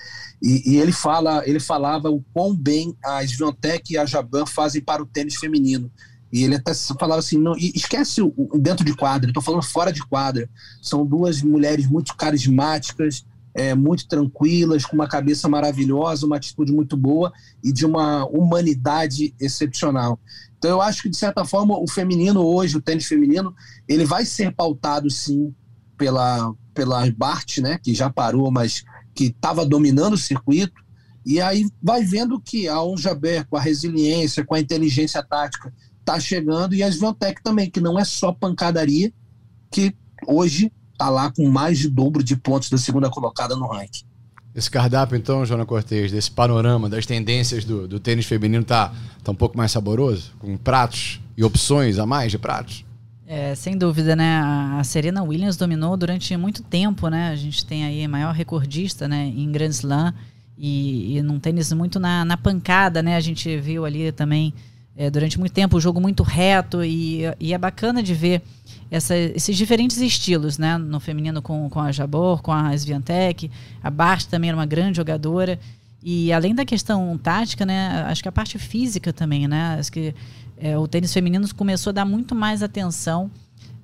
e, 0.42 0.72
e 0.72 0.76
ele 0.78 0.92
fala, 0.92 1.42
ele 1.46 1.60
falava 1.60 2.08
o 2.08 2.24
quão 2.32 2.56
bem 2.56 2.96
a 3.04 3.22
Sviontech 3.22 3.92
e 3.92 3.98
a 3.98 4.06
Jaban 4.06 4.46
fazem 4.46 4.80
para 4.80 5.02
o 5.02 5.06
tênis 5.06 5.36
feminino. 5.36 5.90
E 6.32 6.44
ele 6.44 6.56
até 6.56 6.72
falava 6.74 7.20
assim: 7.20 7.38
não, 7.38 7.54
esquece 7.56 8.20
o, 8.22 8.32
dentro 8.58 8.84
de 8.84 8.94
quadra, 8.94 9.30
estou 9.30 9.42
falando 9.42 9.62
fora 9.62 9.92
de 9.92 10.04
quadra. 10.06 10.48
São 10.82 11.04
duas 11.04 11.42
mulheres 11.42 11.86
muito 11.86 12.14
carismáticas, 12.16 13.24
é, 13.58 13.74
muito 13.74 14.06
tranquilas, 14.06 14.86
com 14.86 14.94
uma 14.94 15.08
cabeça 15.08 15.48
maravilhosa, 15.48 16.24
uma 16.24 16.36
atitude 16.36 16.72
muito 16.72 16.96
boa 16.96 17.32
e 17.62 17.72
de 17.72 17.84
uma 17.84 18.24
humanidade 18.26 19.34
excepcional. 19.40 20.20
Então 20.56 20.70
eu 20.70 20.80
acho 20.80 21.02
que, 21.02 21.08
de 21.08 21.16
certa 21.16 21.44
forma, 21.44 21.76
o 21.76 21.88
feminino 21.88 22.40
hoje, 22.40 22.76
o 22.76 22.80
tênis 22.80 23.06
feminino, 23.06 23.52
ele 23.88 24.04
vai 24.04 24.24
ser 24.24 24.54
pautado 24.54 25.10
sim 25.10 25.52
pela, 25.96 26.54
pela 26.72 27.10
Bart, 27.10 27.58
né, 27.58 27.78
que 27.82 27.92
já 27.92 28.08
parou, 28.08 28.48
mas 28.52 28.84
que 29.12 29.24
estava 29.24 29.66
dominando 29.66 30.12
o 30.12 30.18
circuito, 30.18 30.80
e 31.26 31.40
aí 31.40 31.68
vai 31.82 32.04
vendo 32.04 32.40
que 32.40 32.68
a 32.68 32.80
Onjaber, 32.80 33.44
com 33.48 33.56
a 33.56 33.60
resiliência, 33.60 34.44
com 34.44 34.54
a 34.54 34.60
inteligência 34.60 35.20
tática, 35.20 35.74
está 35.98 36.20
chegando, 36.20 36.76
e 36.76 36.82
a 36.84 36.88
Svantec 36.88 37.42
também, 37.42 37.68
que 37.68 37.80
não 37.80 37.98
é 37.98 38.04
só 38.04 38.30
pancadaria, 38.30 39.12
que 39.68 39.92
hoje 40.28 40.72
está 40.98 41.08
lá 41.08 41.30
com 41.30 41.48
mais 41.48 41.78
de 41.78 41.88
dobro 41.88 42.24
de 42.24 42.34
pontos 42.34 42.68
da 42.68 42.76
segunda 42.76 43.08
colocada 43.08 43.54
no 43.54 43.68
ranking. 43.68 44.04
Esse 44.52 44.68
cardápio, 44.68 45.16
então, 45.16 45.46
Jona 45.46 45.64
Cortez, 45.64 46.10
desse 46.10 46.30
panorama 46.30 46.88
das 46.88 47.06
tendências 47.06 47.64
do, 47.64 47.86
do 47.86 48.00
tênis 48.00 48.26
feminino, 48.26 48.64
tá, 48.64 48.92
tá 49.22 49.30
um 49.30 49.34
pouco 49.34 49.56
mais 49.56 49.70
saboroso? 49.70 50.32
Com 50.40 50.56
pratos 50.56 51.20
e 51.36 51.44
opções 51.44 51.98
a 51.98 52.04
mais 52.04 52.32
de 52.32 52.38
pratos? 52.38 52.84
É, 53.24 53.54
sem 53.54 53.78
dúvida, 53.78 54.16
né? 54.16 54.40
A 54.40 54.82
Serena 54.82 55.22
Williams 55.22 55.56
dominou 55.56 55.96
durante 55.96 56.36
muito 56.36 56.62
tempo, 56.64 57.08
né? 57.08 57.28
A 57.28 57.36
gente 57.36 57.64
tem 57.64 57.84
aí 57.84 58.02
a 58.02 58.08
maior 58.08 58.34
recordista 58.34 59.06
né, 59.06 59.26
em 59.26 59.52
Grand 59.52 59.68
Slam 59.68 60.12
e, 60.56 61.16
e 61.16 61.22
num 61.22 61.38
tênis 61.38 61.72
muito 61.72 62.00
na, 62.00 62.24
na 62.24 62.36
pancada, 62.36 63.02
né? 63.02 63.14
A 63.14 63.20
gente 63.20 63.56
viu 63.58 63.84
ali 63.84 64.10
também 64.10 64.52
é, 64.98 65.08
durante 65.08 65.38
muito 65.38 65.52
tempo 65.52 65.76
o 65.76 65.80
jogo 65.80 66.00
muito 66.00 66.24
reto 66.24 66.82
e, 66.84 67.22
e 67.38 67.54
é 67.54 67.58
bacana 67.58 68.02
de 68.02 68.12
ver 68.12 68.42
essa, 68.90 69.16
esses 69.16 69.56
diferentes 69.56 69.98
estilos, 69.98 70.58
né? 70.58 70.76
No 70.76 70.98
feminino 70.98 71.40
com, 71.40 71.70
com 71.70 71.78
a 71.78 71.92
Jabor, 71.92 72.42
com 72.42 72.50
a 72.50 72.74
Sviantec, 72.74 73.48
a 73.80 73.90
Bart 73.90 74.24
também 74.24 74.50
era 74.50 74.56
uma 74.56 74.66
grande 74.66 74.96
jogadora. 74.96 75.56
E 76.02 76.32
além 76.32 76.52
da 76.52 76.64
questão 76.64 77.16
tática, 77.16 77.64
né? 77.64 78.04
Acho 78.08 78.22
que 78.22 78.28
a 78.28 78.32
parte 78.32 78.58
física 78.58 79.12
também, 79.12 79.46
né? 79.46 79.76
Acho 79.78 79.92
que 79.92 80.12
é, 80.56 80.76
o 80.76 80.88
tênis 80.88 81.12
feminino 81.12 81.46
começou 81.54 81.90
a 81.90 81.94
dar 81.94 82.04
muito 82.04 82.34
mais 82.34 82.60
atenção 82.60 83.30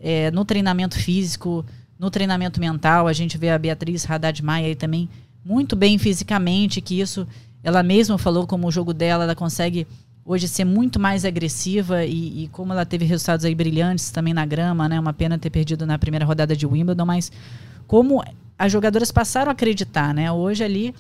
é, 0.00 0.32
no 0.32 0.44
treinamento 0.44 0.98
físico, 0.98 1.64
no 1.96 2.10
treinamento 2.10 2.58
mental. 2.58 3.06
A 3.06 3.12
gente 3.12 3.38
vê 3.38 3.50
a 3.50 3.58
Beatriz 3.58 4.10
Haddad 4.10 4.42
Maia 4.42 4.66
aí 4.66 4.74
também 4.74 5.08
muito 5.44 5.76
bem 5.76 5.96
fisicamente, 5.96 6.80
que 6.80 6.98
isso 6.98 7.24
ela 7.62 7.84
mesma 7.84 8.18
falou 8.18 8.48
como 8.48 8.66
o 8.66 8.72
jogo 8.72 8.92
dela, 8.92 9.22
ela 9.22 9.34
consegue 9.36 9.86
hoje 10.24 10.48
ser 10.48 10.64
muito 10.64 10.98
mais 10.98 11.24
agressiva 11.24 12.04
e, 12.04 12.44
e, 12.44 12.48
como 12.48 12.72
ela 12.72 12.86
teve 12.86 13.04
resultados 13.04 13.44
aí 13.44 13.54
brilhantes 13.54 14.10
também 14.10 14.32
na 14.32 14.46
grama, 14.46 14.88
né? 14.88 14.98
Uma 14.98 15.12
pena 15.12 15.38
ter 15.38 15.50
perdido 15.50 15.86
na 15.86 15.98
primeira 15.98 16.24
rodada 16.24 16.56
de 16.56 16.66
Wimbledon, 16.66 17.04
mas 17.04 17.30
como 17.86 18.24
as 18.58 18.72
jogadoras 18.72 19.12
passaram 19.12 19.50
a 19.50 19.52
acreditar, 19.52 20.14
né? 20.14 20.32
Hoje 20.32 20.64
ali, 20.64 20.94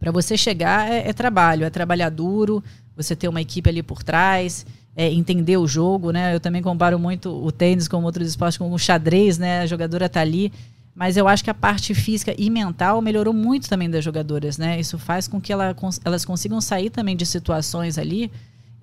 para 0.00 0.10
você 0.10 0.36
chegar 0.36 0.90
é, 0.90 1.08
é, 1.08 1.12
trabalho, 1.12 1.64
é 1.64 1.70
trabalhar 1.70 2.08
duro, 2.08 2.64
você 2.96 3.14
ter 3.14 3.28
uma 3.28 3.40
equipe 3.40 3.68
ali 3.68 3.82
por 3.82 4.02
trás, 4.02 4.64
é, 4.96 5.12
entender 5.12 5.58
o 5.58 5.66
jogo, 5.66 6.10
né? 6.10 6.34
Eu 6.34 6.40
também 6.40 6.62
comparo 6.62 6.98
muito 6.98 7.30
o 7.30 7.52
tênis 7.52 7.86
com 7.86 8.02
outros 8.02 8.28
esportes, 8.28 8.56
com 8.56 8.72
o 8.72 8.78
xadrez, 8.78 9.36
né? 9.36 9.60
A 9.60 9.66
jogadora 9.66 10.08
tá 10.08 10.20
ali 10.20 10.50
mas 10.98 11.16
eu 11.16 11.28
acho 11.28 11.44
que 11.44 11.50
a 11.50 11.54
parte 11.54 11.94
física 11.94 12.34
e 12.36 12.50
mental 12.50 13.00
melhorou 13.00 13.32
muito 13.32 13.68
também 13.68 13.88
das 13.88 14.04
jogadoras, 14.04 14.58
né? 14.58 14.80
Isso 14.80 14.98
faz 14.98 15.28
com 15.28 15.40
que 15.40 15.52
ela, 15.52 15.72
elas 16.04 16.24
consigam 16.24 16.60
sair 16.60 16.90
também 16.90 17.16
de 17.16 17.24
situações 17.24 17.98
ali 17.98 18.32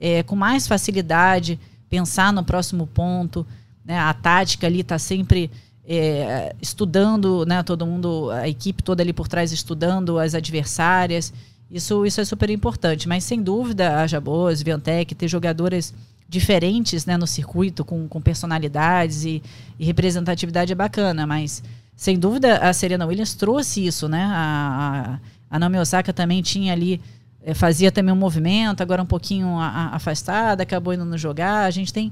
é, 0.05 0.21
com 0.21 0.35
mais 0.35 0.67
facilidade, 0.67 1.59
pensar 1.89 2.31
no 2.31 2.43
próximo 2.43 2.85
ponto, 2.85 3.43
né? 3.83 3.97
A 3.97 4.13
tática 4.13 4.67
ali 4.67 4.81
está 4.81 4.99
sempre 4.99 5.49
é, 5.83 6.55
estudando, 6.61 7.43
né? 7.43 7.63
Todo 7.63 7.87
mundo, 7.87 8.29
a 8.29 8.47
equipe 8.47 8.83
toda 8.83 9.01
ali 9.01 9.11
por 9.11 9.27
trás 9.27 9.51
estudando 9.51 10.19
as 10.19 10.35
adversárias. 10.35 11.33
Isso, 11.71 12.05
isso 12.05 12.21
é 12.21 12.25
super 12.25 12.51
importante. 12.51 13.07
Mas 13.07 13.23
sem 13.23 13.41
dúvida, 13.41 13.99
a 13.99 14.05
Jabos, 14.05 14.61
Viantec, 14.61 15.15
ter 15.15 15.27
jogadoras 15.27 15.91
diferentes 16.29 17.07
né, 17.07 17.17
no 17.17 17.25
circuito, 17.25 17.83
com, 17.83 18.07
com 18.07 18.21
personalidades 18.21 19.25
e, 19.25 19.41
e 19.79 19.85
representatividade 19.85 20.71
é 20.71 20.75
bacana, 20.75 21.25
mas 21.25 21.63
sem 21.95 22.19
dúvida, 22.19 22.59
a 22.59 22.73
Serena 22.73 23.07
Williams 23.07 23.33
trouxe 23.33 23.87
isso, 23.87 24.07
né? 24.07 24.23
A, 24.23 25.19
a, 25.49 25.55
a 25.55 25.59
Naomi 25.59 25.79
Osaka 25.79 26.13
também 26.13 26.43
tinha 26.43 26.73
ali, 26.73 27.01
eh, 27.45 27.53
fazia 27.53 27.91
também 27.91 28.11
um 28.11 28.17
movimento, 28.17 28.81
agora 28.81 29.01
um 29.01 29.05
pouquinho 29.05 29.59
a, 29.59 29.67
a, 29.67 29.95
afastada, 29.95 30.63
acabou 30.63 30.93
indo 30.93 31.05
no 31.05 31.17
jogar. 31.17 31.65
A 31.65 31.71
gente 31.71 31.93
tem 31.93 32.11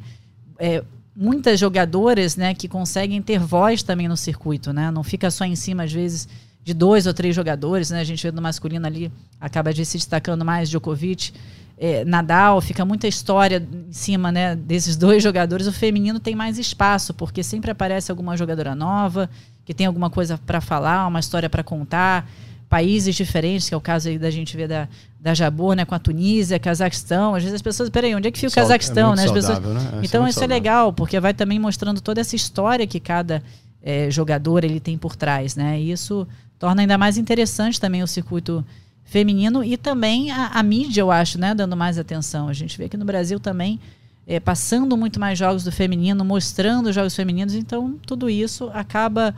é, 0.60 0.84
muitas 1.16 1.60
jogadoras, 1.60 2.36
né, 2.36 2.54
que 2.54 2.68
conseguem 2.68 3.22
ter 3.22 3.40
voz 3.40 3.82
também 3.82 4.08
no 4.08 4.16
circuito, 4.16 4.72
né? 4.72 4.92
Não 4.92 5.04
fica 5.04 5.32
só 5.32 5.44
em 5.44 5.56
cima, 5.56 5.84
às 5.84 5.92
vezes, 5.92 6.30
de 6.64 6.74
dois 6.74 7.08
ou 7.08 7.14
três 7.14 7.36
jogadores, 7.36 7.90
né? 7.90 8.00
A 8.00 8.04
gente 8.04 8.22
vê 8.22 8.32
no 8.32 8.42
masculino 8.42 8.86
ali, 8.86 9.12
acaba 9.42 9.74
de 9.74 9.84
se 9.84 9.98
destacando 9.98 10.46
mais 10.46 10.70
Djokovic, 10.70 11.34
é, 11.78 12.06
Nadal, 12.06 12.62
fica 12.62 12.86
muita 12.86 13.08
história 13.08 13.58
em 13.90 13.92
cima 13.92 14.32
né, 14.32 14.56
desses 14.56 14.96
dois 14.96 15.22
jogadores. 15.24 15.68
O 15.68 15.74
feminino 15.74 16.20
tem 16.20 16.36
mais 16.36 16.58
espaço, 16.60 17.14
porque 17.14 17.44
sempre 17.44 17.72
aparece 17.72 18.12
alguma 18.12 18.38
jogadora 18.38 18.76
nova, 18.76 19.30
que 19.66 19.74
tem 19.74 19.88
alguma 19.88 20.10
coisa 20.10 20.38
para 20.38 20.62
falar, 20.62 21.08
uma 21.08 21.20
história 21.20 21.50
para 21.50 21.64
contar, 21.64 22.30
países 22.74 23.14
diferentes, 23.14 23.70
que 23.70 23.76
é 23.76 23.78
o 23.78 23.82
caso 23.82 24.10
aí 24.10 24.18
da 24.18 24.32
gente 24.32 24.58
ver 24.58 24.68
da, 24.68 24.88
da 25.20 25.36
Jabor, 25.36 25.76
né, 25.76 25.86
com 25.86 25.94
a 25.94 26.00
Tunísia, 26.00 26.58
Cazaquistão. 26.58 27.36
Às 27.36 27.44
vezes 27.44 27.54
as 27.54 27.62
pessoas, 27.62 27.88
peraí, 27.88 28.16
onde 28.16 28.28
é 28.28 28.32
que 28.32 28.40
fica 28.40 28.52
o 28.52 28.56
Cazaquistão, 28.56 29.14
é 29.14 29.18
né? 29.18 29.26
As 29.26 29.32
pessoas... 29.32 29.60
né? 29.60 30.00
Então 30.02 30.28
isso 30.28 30.44
é 30.44 30.48
legal, 30.48 30.92
porque 30.92 31.20
vai 31.20 31.36
também 31.36 31.60
mostrando 31.60 32.02
toda 32.02 32.20
essa 32.20 32.36
história 32.36 32.88
que 32.88 33.00
cada 33.00 33.44
é, 33.80 34.10
jogador 34.10 34.64
ele 34.64 34.80
tem 34.80 34.98
por 34.98 35.16
trás, 35.16 35.56
né? 35.56 35.80
E 35.80 35.92
isso 35.92 36.28
torna 36.58 36.82
ainda 36.82 36.98
mais 36.98 37.16
interessante 37.16 37.80
também 37.80 38.02
o 38.02 38.08
circuito 38.08 38.66
feminino 39.04 39.64
e 39.64 39.78
também 39.78 40.32
a, 40.32 40.48
a 40.48 40.64
mídia, 40.64 41.02
eu 41.02 41.12
acho, 41.12 41.38
né, 41.38 41.54
dando 41.54 41.78
mais 41.78 42.00
atenção. 42.00 42.48
A 42.48 42.54
gente 42.54 42.76
vê 42.76 42.90
que 42.90 42.98
no 42.98 43.06
Brasil 43.06 43.40
também 43.40 43.80
é, 44.26 44.40
passando 44.40 44.98
muito 44.98 45.20
mais 45.20 45.38
jogos 45.38 45.64
do 45.64 45.72
feminino, 45.72 46.26
mostrando 46.26 46.88
os 46.88 46.96
jogos 46.96 47.16
femininos, 47.16 47.54
então 47.54 48.00
tudo 48.04 48.32
isso 48.32 48.72
acaba 48.74 49.36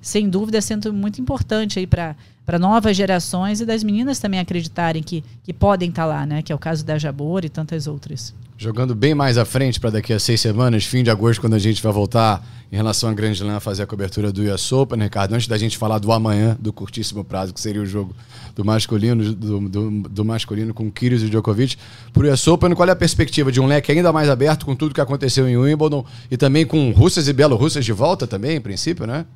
sem 0.00 0.26
dúvida 0.30 0.62
sendo 0.62 0.90
muito 0.90 1.20
importante 1.20 1.78
aí 1.78 1.86
para 1.86 2.16
para 2.48 2.58
novas 2.58 2.96
gerações 2.96 3.60
e 3.60 3.66
das 3.66 3.84
meninas 3.84 4.18
também 4.18 4.40
acreditarem 4.40 5.02
que, 5.02 5.22
que 5.44 5.52
podem 5.52 5.90
estar 5.90 6.04
tá 6.04 6.08
lá, 6.08 6.24
né? 6.24 6.40
Que 6.40 6.50
é 6.50 6.54
o 6.54 6.58
caso 6.58 6.82
da 6.82 6.96
Jabor 6.96 7.44
e 7.44 7.50
tantas 7.50 7.86
outras. 7.86 8.34
Jogando 8.56 8.94
bem 8.94 9.14
mais 9.14 9.36
à 9.36 9.44
frente 9.44 9.78
para 9.78 9.90
daqui 9.90 10.14
a 10.14 10.18
seis 10.18 10.40
semanas, 10.40 10.86
fim 10.86 11.02
de 11.02 11.10
agosto, 11.10 11.42
quando 11.42 11.52
a 11.52 11.58
gente 11.58 11.82
vai 11.82 11.92
voltar 11.92 12.42
em 12.72 12.76
relação 12.76 13.10
a 13.10 13.12
Grande 13.12 13.36
Slam 13.36 13.60
fazer 13.60 13.82
a 13.82 13.86
cobertura 13.86 14.32
do 14.32 14.40
US 14.50 14.72
Open, 14.72 14.98
Ricardo, 14.98 15.34
antes 15.34 15.46
da 15.46 15.58
gente 15.58 15.76
falar 15.76 15.98
do 15.98 16.10
amanhã, 16.10 16.56
do 16.58 16.72
curtíssimo 16.72 17.22
prazo, 17.22 17.52
que 17.52 17.60
seria 17.60 17.82
o 17.82 17.86
jogo 17.86 18.16
do 18.56 18.64
masculino, 18.64 19.30
do, 19.34 19.68
do, 19.68 19.90
do 20.08 20.24
masculino 20.24 20.72
com 20.72 20.90
Kyrgios 20.90 21.24
e 21.24 21.28
Djokovic, 21.28 21.76
para 22.14 22.28
o 22.28 22.32
US 22.32 22.48
Open, 22.48 22.74
qual 22.74 22.88
é 22.88 22.92
a 22.92 22.96
perspectiva 22.96 23.52
de 23.52 23.60
um 23.60 23.66
leque 23.66 23.92
ainda 23.92 24.10
mais 24.10 24.30
aberto 24.30 24.64
com 24.64 24.74
tudo 24.74 24.94
que 24.94 25.02
aconteceu 25.02 25.46
em 25.46 25.58
Wimbledon 25.58 26.02
e 26.30 26.36
também 26.38 26.64
com 26.64 26.92
russas 26.92 27.28
e 27.28 27.32
bielorrussas 27.34 27.84
de 27.84 27.92
volta 27.92 28.26
também, 28.26 28.56
em 28.56 28.60
princípio, 28.60 29.06
né? 29.06 29.26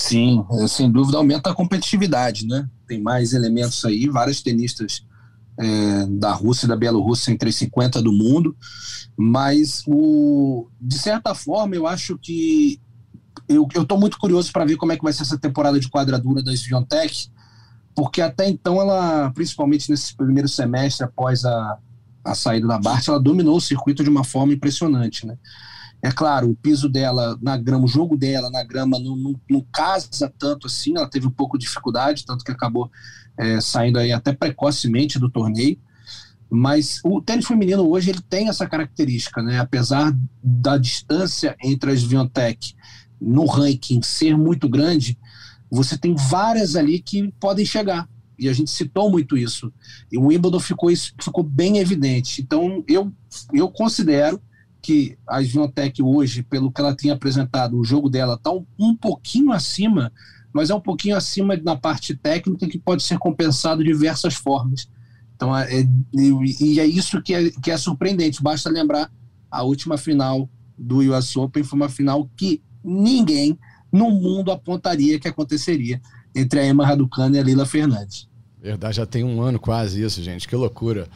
Sim, 0.00 0.46
é, 0.52 0.66
sem 0.66 0.90
dúvida 0.90 1.18
aumenta 1.18 1.50
a 1.50 1.54
competitividade, 1.54 2.46
né? 2.46 2.66
Tem 2.86 3.02
mais 3.02 3.34
elementos 3.34 3.84
aí, 3.84 4.08
vários 4.08 4.40
tenistas 4.40 5.04
é, 5.58 6.06
da 6.06 6.32
Rússia 6.32 6.64
e 6.64 6.68
da 6.70 6.74
Bielorrússia 6.74 7.30
entre 7.30 7.50
os 7.50 7.56
50 7.56 8.00
do 8.00 8.10
mundo, 8.10 8.56
mas 9.14 9.84
o, 9.86 10.68
de 10.80 10.98
certa 10.98 11.34
forma 11.34 11.76
eu 11.76 11.86
acho 11.86 12.16
que 12.16 12.80
eu 13.46 13.68
estou 13.76 14.00
muito 14.00 14.18
curioso 14.18 14.50
para 14.52 14.64
ver 14.64 14.76
como 14.76 14.90
é 14.90 14.96
que 14.96 15.02
vai 15.02 15.12
ser 15.12 15.22
essa 15.22 15.36
temporada 15.36 15.78
de 15.78 15.90
quadradura 15.90 16.42
da 16.42 16.56
Sviontech, 16.56 17.30
porque 17.94 18.22
até 18.22 18.48
então 18.48 18.80
ela, 18.80 19.30
principalmente 19.32 19.90
nesse 19.90 20.16
primeiro 20.16 20.48
semestre 20.48 21.04
após 21.04 21.44
a, 21.44 21.78
a 22.24 22.34
saída 22.34 22.66
da 22.66 22.78
Bart, 22.78 23.06
ela 23.06 23.20
dominou 23.20 23.56
o 23.56 23.60
circuito 23.60 24.02
de 24.02 24.08
uma 24.08 24.24
forma 24.24 24.54
impressionante, 24.54 25.26
né? 25.26 25.36
É 26.02 26.10
claro, 26.10 26.50
o 26.50 26.56
piso 26.56 26.88
dela 26.88 27.38
na 27.42 27.56
grama, 27.56 27.84
o 27.84 27.88
jogo 27.88 28.16
dela 28.16 28.50
na 28.50 28.64
grama 28.64 28.98
não, 28.98 29.14
não, 29.16 29.34
não 29.48 29.60
casa 29.72 30.32
tanto 30.38 30.66
assim, 30.66 30.96
ela 30.96 31.08
teve 31.08 31.26
um 31.26 31.30
pouco 31.30 31.58
de 31.58 31.66
dificuldade, 31.66 32.24
tanto 32.24 32.44
que 32.44 32.50
acabou 32.50 32.90
é, 33.36 33.60
saindo 33.60 33.98
aí 33.98 34.10
até 34.10 34.32
precocemente 34.32 35.18
do 35.18 35.30
torneio. 35.30 35.78
Mas 36.50 37.00
o 37.04 37.20
tênis 37.20 37.46
feminino 37.46 37.88
hoje 37.88 38.10
ele 38.10 38.20
tem 38.22 38.48
essa 38.48 38.66
característica, 38.66 39.40
né? 39.42 39.60
Apesar 39.60 40.12
da 40.42 40.76
distância 40.76 41.54
entre 41.62 41.92
as 41.92 42.02
Viontech 42.02 42.74
no 43.20 43.44
ranking 43.44 44.02
ser 44.02 44.36
muito 44.36 44.68
grande, 44.68 45.16
você 45.70 45.96
tem 45.96 46.14
várias 46.16 46.74
ali 46.74 46.98
que 46.98 47.32
podem 47.38 47.64
chegar. 47.64 48.08
E 48.36 48.48
a 48.48 48.52
gente 48.52 48.70
citou 48.70 49.10
muito 49.10 49.36
isso. 49.36 49.72
E 50.10 50.16
o 50.16 50.26
Wimbledon 50.26 50.58
ficou, 50.58 50.90
isso 50.90 51.12
ficou 51.22 51.44
bem 51.44 51.76
evidente. 51.76 52.40
Então, 52.40 52.82
eu, 52.88 53.12
eu 53.52 53.70
considero 53.70 54.40
que 54.80 55.18
a 55.26 55.40
Viontech 55.40 56.02
hoje, 56.02 56.42
pelo 56.42 56.70
que 56.70 56.80
ela 56.80 56.94
tinha 56.94 57.14
apresentado, 57.14 57.78
o 57.78 57.84
jogo 57.84 58.08
dela 58.08 58.34
está 58.34 58.50
um, 58.50 58.64
um, 58.78 58.96
pouquinho 58.96 59.52
acima, 59.52 60.12
mas 60.52 60.70
é 60.70 60.74
um 60.74 60.80
pouquinho 60.80 61.16
acima 61.16 61.56
na 61.56 61.76
parte 61.76 62.14
técnica 62.14 62.66
que 62.66 62.78
pode 62.78 63.02
ser 63.02 63.18
compensado 63.18 63.82
de 63.82 63.90
diversas 63.90 64.34
formas. 64.34 64.88
Então, 65.34 65.56
é, 65.56 65.80
é, 65.80 65.86
e 66.14 66.80
é 66.80 66.86
isso 66.86 67.22
que 67.22 67.34
é, 67.34 67.50
que 67.50 67.70
é 67.70 67.76
surpreendente. 67.76 68.42
Basta 68.42 68.68
lembrar 68.68 69.10
a 69.50 69.62
última 69.62 69.96
final 69.96 70.48
do 70.78 70.98
US 70.98 71.36
Open 71.36 71.62
foi 71.62 71.78
uma 71.78 71.88
final 71.88 72.30
que 72.36 72.62
ninguém 72.82 73.58
no 73.92 74.10
mundo 74.10 74.50
apontaria 74.50 75.18
que 75.18 75.28
aconteceria 75.28 76.00
entre 76.34 76.60
a 76.60 76.66
Emma 76.66 76.86
Raducanu 76.86 77.36
e 77.36 77.38
a 77.38 77.42
Lila 77.42 77.66
Fernandes. 77.66 78.28
Verdade, 78.62 78.96
já 78.96 79.06
tem 79.06 79.24
um 79.24 79.42
ano 79.42 79.58
quase 79.58 80.02
isso, 80.02 80.22
gente. 80.22 80.46
Que 80.46 80.54
loucura. 80.54 81.08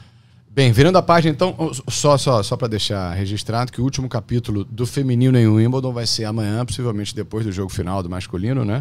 Bem, 0.54 0.70
virando 0.70 0.96
a 0.96 1.02
página, 1.02 1.34
então, 1.34 1.72
só, 1.88 2.16
só, 2.16 2.40
só 2.40 2.56
para 2.56 2.68
deixar 2.68 3.12
registrado 3.12 3.72
que 3.72 3.80
o 3.80 3.84
último 3.84 4.08
capítulo 4.08 4.64
do 4.64 4.86
feminino 4.86 5.36
em 5.36 5.48
Wimbledon 5.48 5.92
vai 5.92 6.06
ser 6.06 6.26
amanhã, 6.26 6.64
possivelmente 6.64 7.12
depois 7.12 7.44
do 7.44 7.50
jogo 7.50 7.72
final 7.72 8.04
do 8.04 8.08
masculino, 8.08 8.64
né? 8.64 8.80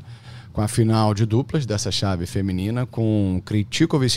Com 0.54 0.62
a 0.62 0.68
final 0.68 1.16
de 1.16 1.26
duplas 1.26 1.66
dessa 1.66 1.92
chave 1.92 2.28
feminina, 2.28 2.86
com 2.86 3.42
Kritikova 3.44 4.06
e 4.06 4.10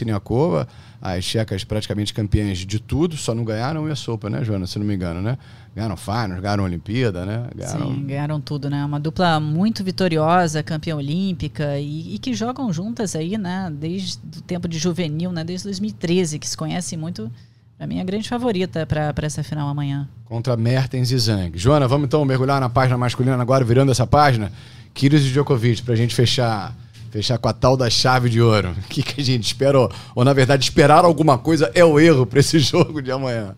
as 1.01 1.25
checas 1.25 1.65
praticamente 1.65 2.13
campeãs 2.13 2.59
de 2.59 2.79
tudo, 2.79 3.17
só 3.17 3.35
não 3.35 3.43
ganharam 3.43 3.87
a 3.87 3.97
sopa, 3.97 4.29
né, 4.29 4.45
Joana? 4.45 4.67
Se 4.67 4.79
não 4.79 4.87
me 4.87 4.95
engano, 4.95 5.23
né? 5.23 5.39
Ganharam 5.75 5.97
Finals, 5.97 6.41
ganharam 6.41 6.65
Olimpíada, 6.65 7.25
né? 7.25 7.49
Ganharam... 7.55 7.95
Sim, 7.95 8.07
ganharam 8.07 8.41
tudo, 8.41 8.69
né? 8.69 8.85
Uma 8.85 9.01
dupla 9.01 9.41
muito 9.41 9.83
vitoriosa, 9.83 10.63
campeã 10.63 10.97
olímpica 10.97 11.79
e, 11.79 12.15
e, 12.15 12.19
que 12.19 12.35
jogam 12.35 12.73
juntas 12.73 13.17
aí, 13.17 13.39
né? 13.39 13.73
Desde 13.75 14.19
o 14.39 14.43
tempo 14.43 14.69
de 14.69 14.79
juvenil, 14.79 15.33
né? 15.33 15.45
Desde 15.45 15.65
2013, 15.65 16.39
que 16.39 16.49
se 16.49 16.57
conhecem 16.57 16.99
muito 16.99 17.31
Pra 17.77 17.87
mim, 17.87 17.99
é 17.99 18.01
a 18.01 18.05
grande 18.05 18.29
favorita 18.29 18.87
para 18.87 19.13
essa 19.27 19.43
final 19.43 19.69
amanhã. 19.69 20.09
Contra 20.25 20.57
Mertens 20.57 21.11
e 21.11 21.19
Zhang. 21.19 21.59
Joana, 21.59 21.87
vamos 21.87 22.07
então 22.07 22.25
mergulhar 22.25 22.59
na 22.61 22.71
página 22.71 22.97
masculina 22.97 23.41
agora, 23.41 23.65
virando 23.65 23.93
essa 23.93 24.07
página. 24.07 24.51
Kyrgios 24.95 25.27
e 25.27 25.33
Djokovic, 25.33 25.83
pra 25.83 25.95
gente 25.95 26.15
fechar 26.15 26.75
fechar 27.11 27.39
com 27.39 27.49
a 27.49 27.53
tal 27.53 27.77
da 27.77 27.89
chave 27.89 28.29
de 28.29 28.41
ouro. 28.41 28.75
O 28.85 28.89
que, 28.89 29.03
que 29.03 29.21
a 29.21 29.25
gente 29.25 29.45
esperou? 29.45 29.91
Ou, 30.15 30.25
na 30.25 30.33
verdade, 30.33 30.65
esperar 30.65 31.05
alguma 31.05 31.39
coisa 31.39 31.71
é 31.75 31.85
o 31.85 31.99
erro 32.01 32.27
para 32.27 32.41
esse 32.41 32.59
jogo 32.61 33.01
de 33.03 33.11
amanhã? 33.11 33.55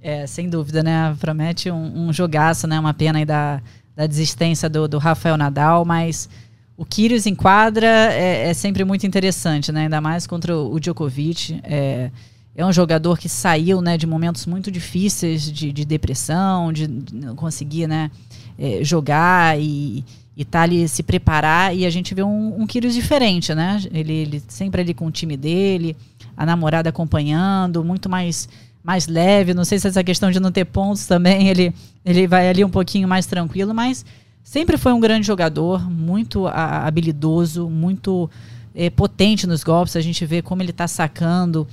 É, 0.00 0.26
sem 0.26 0.48
dúvida, 0.48 0.82
né? 0.82 1.16
Promete 1.20 1.70
um, 1.70 2.08
um 2.08 2.12
jogaço, 2.12 2.66
né? 2.66 2.78
Uma 2.78 2.92
pena 2.92 3.18
aí 3.18 3.24
da, 3.24 3.60
da 3.94 4.06
desistência 4.06 4.68
do, 4.68 4.88
do 4.88 4.98
Rafael 4.98 5.36
Nadal, 5.36 5.84
mas 5.84 6.28
o 6.76 6.84
Kyrgios 6.84 7.26
em 7.26 7.34
quadra 7.34 7.86
é, 7.86 8.48
é, 8.48 8.54
sempre 8.54 8.84
muito 8.84 9.06
interessante, 9.06 9.70
né? 9.70 9.82
Ainda 9.82 10.00
mais 10.00 10.26
contra 10.26 10.56
o 10.56 10.80
Djokovic. 10.80 11.60
É, 11.62 12.10
é 12.54 12.64
um 12.64 12.72
jogador 12.72 13.18
que 13.18 13.28
saiu 13.28 13.80
né, 13.80 13.96
de 13.96 14.06
momentos 14.06 14.44
muito 14.46 14.70
difíceis 14.70 15.50
de, 15.50 15.72
de 15.72 15.84
depressão, 15.84 16.72
de, 16.72 16.86
não 17.12 17.34
conseguir 17.34 17.86
né, 17.86 18.10
é, 18.58 18.84
jogar 18.84 19.58
e 19.58 20.04
estar 20.36 20.58
tá 20.58 20.62
ali 20.62 20.86
se 20.86 21.02
preparar. 21.02 21.74
E 21.74 21.86
a 21.86 21.90
gente 21.90 22.14
vê 22.14 22.22
um, 22.22 22.60
um 22.60 22.66
Kyrgios 22.66 22.94
diferente, 22.94 23.54
né? 23.54 23.80
Ele, 23.92 24.12
ele 24.12 24.42
sempre 24.48 24.82
ali 24.82 24.92
com 24.92 25.06
o 25.06 25.10
time 25.10 25.36
dele, 25.36 25.96
a 26.36 26.44
namorada 26.44 26.90
acompanhando, 26.90 27.82
muito 27.84 28.08
mais 28.08 28.48
mais 28.84 29.06
leve. 29.06 29.54
Não 29.54 29.64
sei 29.64 29.78
se 29.78 29.86
essa 29.86 30.02
questão 30.02 30.30
de 30.30 30.40
não 30.40 30.50
ter 30.50 30.64
pontos 30.64 31.06
também, 31.06 31.48
ele, 31.48 31.72
ele 32.04 32.26
vai 32.26 32.48
ali 32.48 32.64
um 32.64 32.70
pouquinho 32.70 33.06
mais 33.06 33.26
tranquilo, 33.26 33.72
mas 33.72 34.04
sempre 34.42 34.76
foi 34.76 34.92
um 34.92 35.00
grande 35.00 35.26
jogador, 35.26 35.88
muito 35.88 36.46
a, 36.48 36.86
habilidoso, 36.86 37.70
muito 37.70 38.28
é, 38.74 38.90
potente 38.90 39.46
nos 39.46 39.62
golpes. 39.62 39.96
A 39.96 40.00
gente 40.00 40.26
vê 40.26 40.42
como 40.42 40.62
ele 40.62 40.70
está 40.70 40.88
sacando 40.88 41.66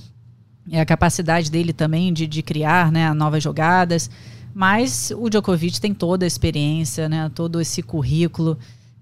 é 0.71 0.79
a 0.79 0.85
capacidade 0.85 1.49
dele 1.49 1.73
também 1.73 2.13
de, 2.13 2.27
de 2.27 2.41
criar 2.41 2.91
né, 2.91 3.13
novas 3.13 3.43
jogadas. 3.43 4.09
Mas 4.53 5.11
o 5.15 5.29
Djokovic 5.29 5.79
tem 5.79 5.93
toda 5.93 6.25
a 6.25 6.27
experiência, 6.27 7.07
né, 7.07 7.31
todo 7.33 7.61
esse 7.61 7.81
currículo. 7.81 8.57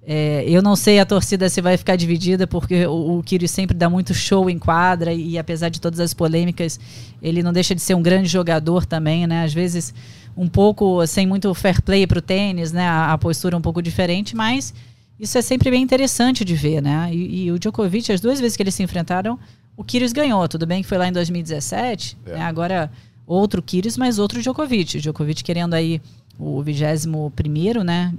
É, 0.09 0.45
eu 0.47 0.61
não 0.61 0.75
sei 0.75 0.99
a 0.99 1.05
torcida 1.05 1.49
se 1.49 1.59
vai 1.61 1.75
ficar 1.75 1.97
dividida, 1.97 2.47
porque 2.47 2.85
o, 2.85 3.17
o 3.17 3.23
Kyrgios 3.23 3.51
sempre 3.51 3.75
dá 3.75 3.89
muito 3.89 4.13
show 4.13 4.49
em 4.49 4.57
quadra 4.57 5.13
e, 5.13 5.37
apesar 5.37 5.67
de 5.67 5.81
todas 5.81 5.99
as 5.99 6.13
polêmicas, 6.13 6.79
ele 7.21 7.43
não 7.43 7.51
deixa 7.51 7.75
de 7.75 7.81
ser 7.81 7.93
um 7.93 8.01
grande 8.01 8.29
jogador 8.29 8.85
também, 8.85 9.27
né? 9.27 9.43
Às 9.43 9.53
vezes 9.53 9.93
um 10.37 10.47
pouco 10.47 11.05
sem 11.07 11.25
muito 11.25 11.53
fair 11.53 11.81
play 11.81 12.05
para 12.07 12.19
o 12.19 12.21
tênis, 12.21 12.71
né? 12.71 12.87
A, 12.87 13.11
a, 13.11 13.17
postura 13.17 13.57
um 13.57 13.61
pouco 13.61 13.81
diferente, 13.81 14.33
mas 14.33 14.73
isso 15.19 15.37
é 15.37 15.41
sempre 15.41 15.69
bem 15.69 15.81
interessante 15.81 16.45
de 16.45 16.55
ver, 16.55 16.81
né? 16.81 17.09
E, 17.11 17.45
e 17.45 17.51
o 17.51 17.59
Djokovic, 17.59 18.09
as 18.11 18.21
duas 18.21 18.39
vezes 18.39 18.55
que 18.55 18.63
eles 18.63 18.75
se 18.75 18.83
enfrentaram, 18.83 19.37
o 19.77 19.83
Kyrgios 19.83 20.11
ganhou, 20.11 20.47
tudo 20.47 20.65
bem 20.65 20.81
que 20.81 20.89
foi 20.89 20.97
lá 20.97 21.07
em 21.07 21.13
2017, 21.13 22.17
é. 22.25 22.33
né? 22.33 22.41
agora 22.41 22.91
outro 23.25 23.61
Kyrgios, 23.61 23.95
mas 23.95 24.17
outro 24.17 24.41
Djokovic. 24.41 24.99
Djokovic 24.99 25.43
querendo 25.43 25.75
aí 25.75 26.01
o 26.39 26.61
21 26.61 27.83
né, 27.83 28.13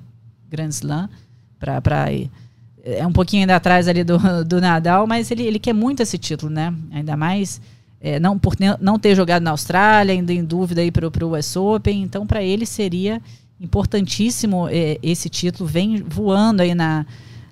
Grand 0.49 0.69
Slam, 0.69 1.11
para 1.59 2.07
é 2.85 3.07
um 3.07 3.13
pouquinho 3.13 3.43
ainda 3.43 3.57
atrás 3.57 3.89
ali 3.89 4.05
do, 4.05 4.19
do 4.47 4.61
Nadal, 4.61 5.07
mas 5.07 5.31
ele, 5.31 5.43
ele 5.43 5.59
quer 5.59 5.75
muito 5.75 6.01
esse 6.01 6.17
título, 6.17 6.51
né? 6.51 6.73
Ainda 6.91 7.17
mais 7.17 7.61
é, 8.01 8.21
não 8.21 8.39
por 8.39 8.55
não 8.81 8.99
ter 8.99 9.15
jogado 9.15 9.43
na 9.43 9.51
Austrália, 9.51 10.15
ainda 10.15 10.33
em 10.33 10.45
dúvida 10.45 10.81
aí 10.81 10.91
para 10.91 11.07
o 11.07 11.37
US 11.37 11.57
Open, 11.57 12.03
então 12.03 12.27
para 12.27 12.43
ele 12.43 12.65
seria 12.65 13.21
importantíssimo 13.61 14.69
é, 14.71 14.99
esse 15.03 15.29
título, 15.29 15.69
vem 15.69 16.03
voando 16.03 16.63
aí 16.63 16.75
na, 16.75 17.05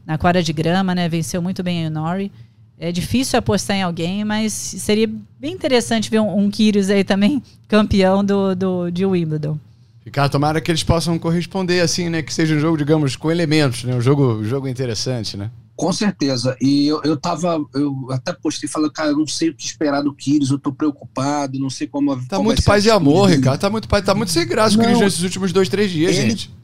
na 0.06 0.16
quadra 0.16 0.42
de 0.42 0.52
grama, 0.52 0.94
né? 0.94 1.08
Venceu 1.08 1.42
muito 1.42 1.62
bem 1.62 1.86
o 1.86 1.90
Nori. 1.90 2.30
É 2.78 2.92
difícil 2.92 3.38
apostar 3.38 3.76
em 3.76 3.82
alguém, 3.82 4.24
mas 4.24 4.52
seria 4.52 5.10
bem 5.40 5.52
interessante 5.54 6.10
ver 6.10 6.20
um, 6.20 6.38
um 6.38 6.50
Kyrgios 6.50 6.90
aí 6.90 7.04
também 7.04 7.42
campeão 7.66 8.24
do, 8.24 8.54
do, 8.54 8.90
de 8.90 9.06
Wimbledon. 9.06 9.58
Ricardo, 10.04 10.30
tomara 10.30 10.60
que 10.60 10.70
eles 10.70 10.84
possam 10.84 11.18
corresponder 11.18 11.80
assim, 11.80 12.08
né? 12.08 12.22
Que 12.22 12.32
seja 12.32 12.54
um 12.54 12.60
jogo, 12.60 12.76
digamos, 12.76 13.16
com 13.16 13.28
elementos, 13.28 13.82
né? 13.82 13.94
Um 13.96 14.00
jogo, 14.00 14.34
um 14.34 14.44
jogo 14.44 14.68
interessante, 14.68 15.36
né? 15.36 15.50
Com 15.74 15.92
certeza. 15.92 16.56
E 16.60 16.86
eu, 16.86 17.02
eu 17.02 17.16
tava, 17.16 17.60
eu 17.74 18.06
até 18.10 18.32
postei 18.32 18.68
falando, 18.68 18.92
cara, 18.92 19.10
eu 19.10 19.16
não 19.18 19.26
sei 19.26 19.50
o 19.50 19.54
que 19.54 19.64
esperar 19.64 20.02
do 20.02 20.14
Kyrgios, 20.14 20.50
eu 20.50 20.58
tô 20.58 20.72
preocupado, 20.72 21.58
não 21.58 21.68
sei 21.68 21.88
como. 21.88 22.16
Tá 22.26 22.40
muito 22.40 22.62
paz 22.62 22.86
e 22.86 22.90
amor, 22.90 23.26
dele. 23.26 23.40
Ricardo. 23.40 23.60
Tá 23.60 23.68
muito, 23.68 23.88
tá 23.88 24.14
muito 24.14 24.30
sem 24.30 24.46
graça 24.46 24.76
o 24.76 24.78
Kyrgios 24.78 25.00
nesses 25.00 25.22
últimos 25.22 25.52
dois, 25.52 25.68
três 25.68 25.90
dias, 25.90 26.16
ele, 26.16 26.30
gente. 26.30 26.54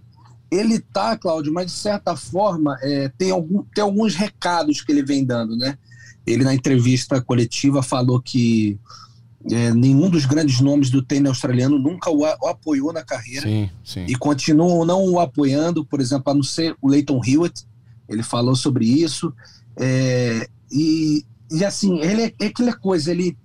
Ele 0.51 0.79
tá, 0.79 1.17
Cláudio, 1.17 1.53
mas 1.53 1.67
de 1.67 1.73
certa 1.73 2.15
forma 2.15 2.79
é, 2.81 3.11
tem, 3.19 3.33
algum, 3.33 3.65
tem 3.75 3.83
alguns 3.83 4.15
recados 4.15 4.81
que 4.81 4.93
ele 4.93 5.03
vem 5.03 5.25
dando, 5.25 5.57
né? 5.57 5.77
Ele, 6.27 6.45
na 6.45 6.55
entrevista 6.55 7.21
coletiva, 7.21 7.83
falou 7.83 8.21
que 8.21 8.79
é, 9.51 9.73
nenhum 9.73 10.09
dos 10.09 10.25
grandes 10.25 10.61
nomes 10.61 10.89
do 10.91 11.03
tênis 11.03 11.29
australiano 11.29 11.79
nunca 11.79 12.11
o, 12.11 12.21
o 12.21 12.47
apoiou 12.47 12.93
na 12.93 13.03
carreira 13.03 13.43
sim, 13.43 13.71
sim. 13.83 14.07
e 14.07 14.15
continuam 14.15 14.85
não 14.85 15.05
o 15.05 15.19
apoiando, 15.19 15.85
por 15.85 16.01
exemplo, 16.01 16.31
a 16.31 16.35
não 16.35 16.43
ser 16.43 16.77
o 16.81 16.89
Leighton 16.89 17.21
Hewitt, 17.25 17.67
ele 18.09 18.23
falou 18.23 18.55
sobre 18.55 18.85
isso. 18.85 19.33
É, 19.77 20.49
e, 20.71 21.25
e 21.51 21.65
assim, 21.65 21.99
ele 22.01 22.23
é, 22.23 22.35
é 22.41 22.47
aquela 22.47 22.75
coisa, 22.75 23.11
ele. 23.11 23.37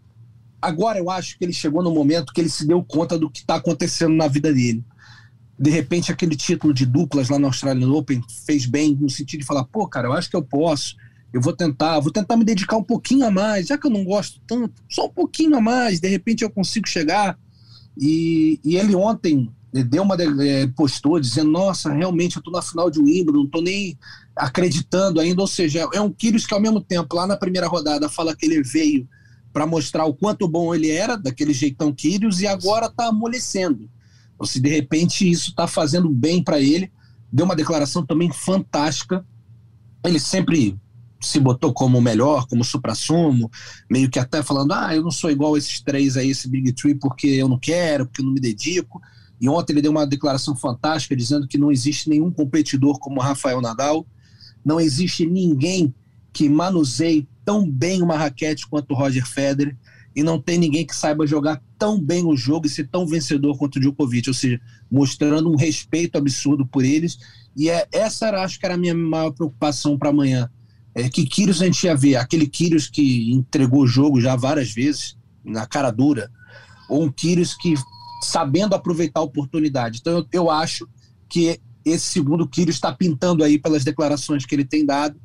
Agora 0.61 0.97
eu 0.97 1.09
acho 1.09 1.37
que 1.37 1.45
ele 1.45 1.53
chegou 1.53 1.83
no 1.83 1.93
momento 1.93 2.33
que 2.33 2.41
ele 2.41 2.49
se 2.49 2.65
deu 2.65 2.83
conta 2.83 3.17
do 3.17 3.29
que 3.29 3.39
está 3.39 3.55
acontecendo 3.55 4.15
na 4.15 4.27
vida 4.27 4.53
dele. 4.53 4.83
De 5.59 5.69
repente, 5.69 6.11
aquele 6.11 6.35
título 6.35 6.73
de 6.73 6.85
duplas 6.85 7.29
lá 7.29 7.39
no 7.39 7.47
Australian 7.47 7.89
Open 7.89 8.21
fez 8.45 8.65
bem, 8.65 8.95
no 8.95 9.09
sentido 9.09 9.41
de 9.41 9.45
falar, 9.45 9.63
pô, 9.65 9.87
cara, 9.87 10.07
eu 10.07 10.13
acho 10.13 10.29
que 10.29 10.35
eu 10.35 10.43
posso 10.43 10.95
eu 11.33 11.41
vou 11.41 11.53
tentar, 11.53 11.99
vou 11.99 12.11
tentar 12.11 12.37
me 12.37 12.45
dedicar 12.45 12.77
um 12.77 12.83
pouquinho 12.83 13.25
a 13.25 13.31
mais, 13.31 13.67
já 13.67 13.77
que 13.77 13.85
eu 13.85 13.91
não 13.91 14.03
gosto 14.03 14.39
tanto, 14.47 14.81
só 14.89 15.05
um 15.05 15.11
pouquinho 15.11 15.55
a 15.57 15.61
mais, 15.61 15.99
de 15.99 16.07
repente 16.07 16.43
eu 16.43 16.49
consigo 16.49 16.87
chegar. 16.87 17.37
E, 17.97 18.59
e 18.63 18.77
ele 18.77 18.95
ontem 18.95 19.51
deu 19.83 20.03
uma 20.03 20.15
é, 20.15 20.67
postou 20.67 21.19
dizendo, 21.19 21.51
nossa, 21.51 21.91
realmente 21.91 22.37
eu 22.37 22.39
estou 22.39 22.53
na 22.53 22.61
final 22.61 22.89
de 22.89 22.99
Wimbledon, 22.99 23.39
não 23.39 23.45
estou 23.45 23.61
nem 23.61 23.97
acreditando 24.35 25.19
ainda, 25.19 25.41
ou 25.41 25.47
seja, 25.47 25.87
é 25.93 25.99
um 25.99 26.11
Kyrgios 26.11 26.45
que 26.45 26.53
ao 26.53 26.61
mesmo 26.61 26.79
tempo, 26.79 27.15
lá 27.15 27.27
na 27.27 27.35
primeira 27.35 27.67
rodada, 27.67 28.07
fala 28.07 28.35
que 28.35 28.45
ele 28.45 28.63
veio 28.63 29.07
para 29.51 29.65
mostrar 29.65 30.05
o 30.05 30.13
quanto 30.13 30.47
bom 30.47 30.73
ele 30.73 30.89
era, 30.89 31.17
daquele 31.17 31.53
jeitão 31.53 31.93
Kyrgios, 31.93 32.41
e 32.41 32.47
agora 32.47 32.85
está 32.85 33.07
amolecendo. 33.07 33.89
Ou 34.39 34.45
se 34.45 34.59
de 34.59 34.69
repente 34.69 35.29
isso 35.29 35.49
está 35.49 35.67
fazendo 35.67 36.09
bem 36.09 36.43
para 36.43 36.59
ele, 36.59 36.91
deu 37.31 37.45
uma 37.45 37.55
declaração 37.55 38.05
também 38.05 38.31
fantástica, 38.31 39.25
ele 40.03 40.19
sempre 40.19 40.77
se 41.19 41.39
botou 41.39 41.73
como 41.73 42.01
melhor, 42.01 42.47
como 42.47 42.63
supra-sumo, 42.63 43.49
meio 43.89 44.09
que 44.09 44.19
até 44.19 44.43
falando, 44.43 44.73
ah, 44.73 44.95
eu 44.95 45.01
não 45.01 45.11
sou 45.11 45.31
igual 45.31 45.55
a 45.55 45.57
esses 45.57 45.81
três 45.81 46.17
aí, 46.17 46.29
esse 46.29 46.47
Big 46.47 46.71
Tree, 46.73 46.95
porque 46.95 47.27
eu 47.27 47.47
não 47.47 47.57
quero, 47.57 48.05
porque 48.05 48.21
eu 48.21 48.25
não 48.25 48.33
me 48.33 48.39
dedico. 48.39 49.01
E 49.39 49.47
ontem 49.47 49.73
ele 49.73 49.81
deu 49.81 49.91
uma 49.91 50.05
declaração 50.05 50.55
fantástica 50.55 51.15
dizendo 51.15 51.47
que 51.47 51.57
não 51.57 51.71
existe 51.71 52.09
nenhum 52.09 52.31
competidor 52.31 52.99
como 52.99 53.21
Rafael 53.21 53.61
Nadal, 53.61 54.05
não 54.65 54.79
existe 54.79 55.25
ninguém 55.25 55.93
que 56.33 56.49
manuseie 56.49 57.27
tão 57.45 57.69
bem 57.69 58.01
uma 58.01 58.17
raquete 58.17 58.67
quanto 58.67 58.91
o 58.91 58.95
Roger 58.95 59.25
Federer 59.25 59.75
e 60.17 60.23
não 60.23 60.41
tem 60.41 60.57
ninguém 60.57 60.85
que 60.85 60.95
saiba 60.95 61.27
jogar 61.27 61.61
tão 61.77 62.01
bem 62.01 62.25
o 62.25 62.35
jogo 62.35 62.65
e 62.65 62.69
ser 62.69 62.87
tão 62.87 63.05
vencedor 63.05 63.55
quanto 63.55 63.75
o 63.75 63.79
Djokovic, 63.79 64.27
ou 64.27 64.33
seja, 64.33 64.59
mostrando 64.89 65.47
um 65.47 65.55
respeito 65.55 66.17
absurdo 66.17 66.65
por 66.65 66.83
eles. 66.83 67.19
E 67.55 67.69
é, 67.69 67.87
essa 67.91 68.27
era, 68.27 68.43
acho 68.43 68.59
que 68.59 68.65
era 68.65 68.73
a 68.73 68.77
minha 68.77 68.95
maior 68.95 69.31
preocupação 69.31 69.95
para 69.95 70.09
amanhã. 70.09 70.49
É, 70.97 71.09
que 71.09 71.25
Kyrgios 71.25 71.61
a 71.61 71.65
gente 71.65 71.83
ia 71.83 71.95
ver? 71.95 72.15
Aquele 72.15 72.47
Kyrgios 72.47 72.87
que 72.89 73.31
entregou 73.31 73.83
o 73.83 73.87
jogo 73.87 74.19
já 74.19 74.35
várias 74.35 74.71
vezes, 74.71 75.15
na 75.45 75.67
cara 75.67 75.91
dura, 75.91 76.31
ou 76.89 77.03
um 77.03 77.11
Kyrgios 77.11 77.53
que 77.53 77.75
sabendo 78.23 78.73
aproveitar 78.73 79.19
a 79.19 79.23
oportunidade. 79.23 79.99
Então 79.99 80.17
eu, 80.17 80.27
eu 80.31 80.51
acho 80.51 80.87
que 81.29 81.59
esse 81.85 82.05
segundo 82.05 82.47
Kyrgios 82.47 82.77
está 82.77 82.91
pintando 82.91 83.43
aí 83.43 83.59
pelas 83.59 83.83
declarações 83.83 84.45
que 84.45 84.55
ele 84.55 84.65
tem 84.65 84.85
dado. 84.85 85.19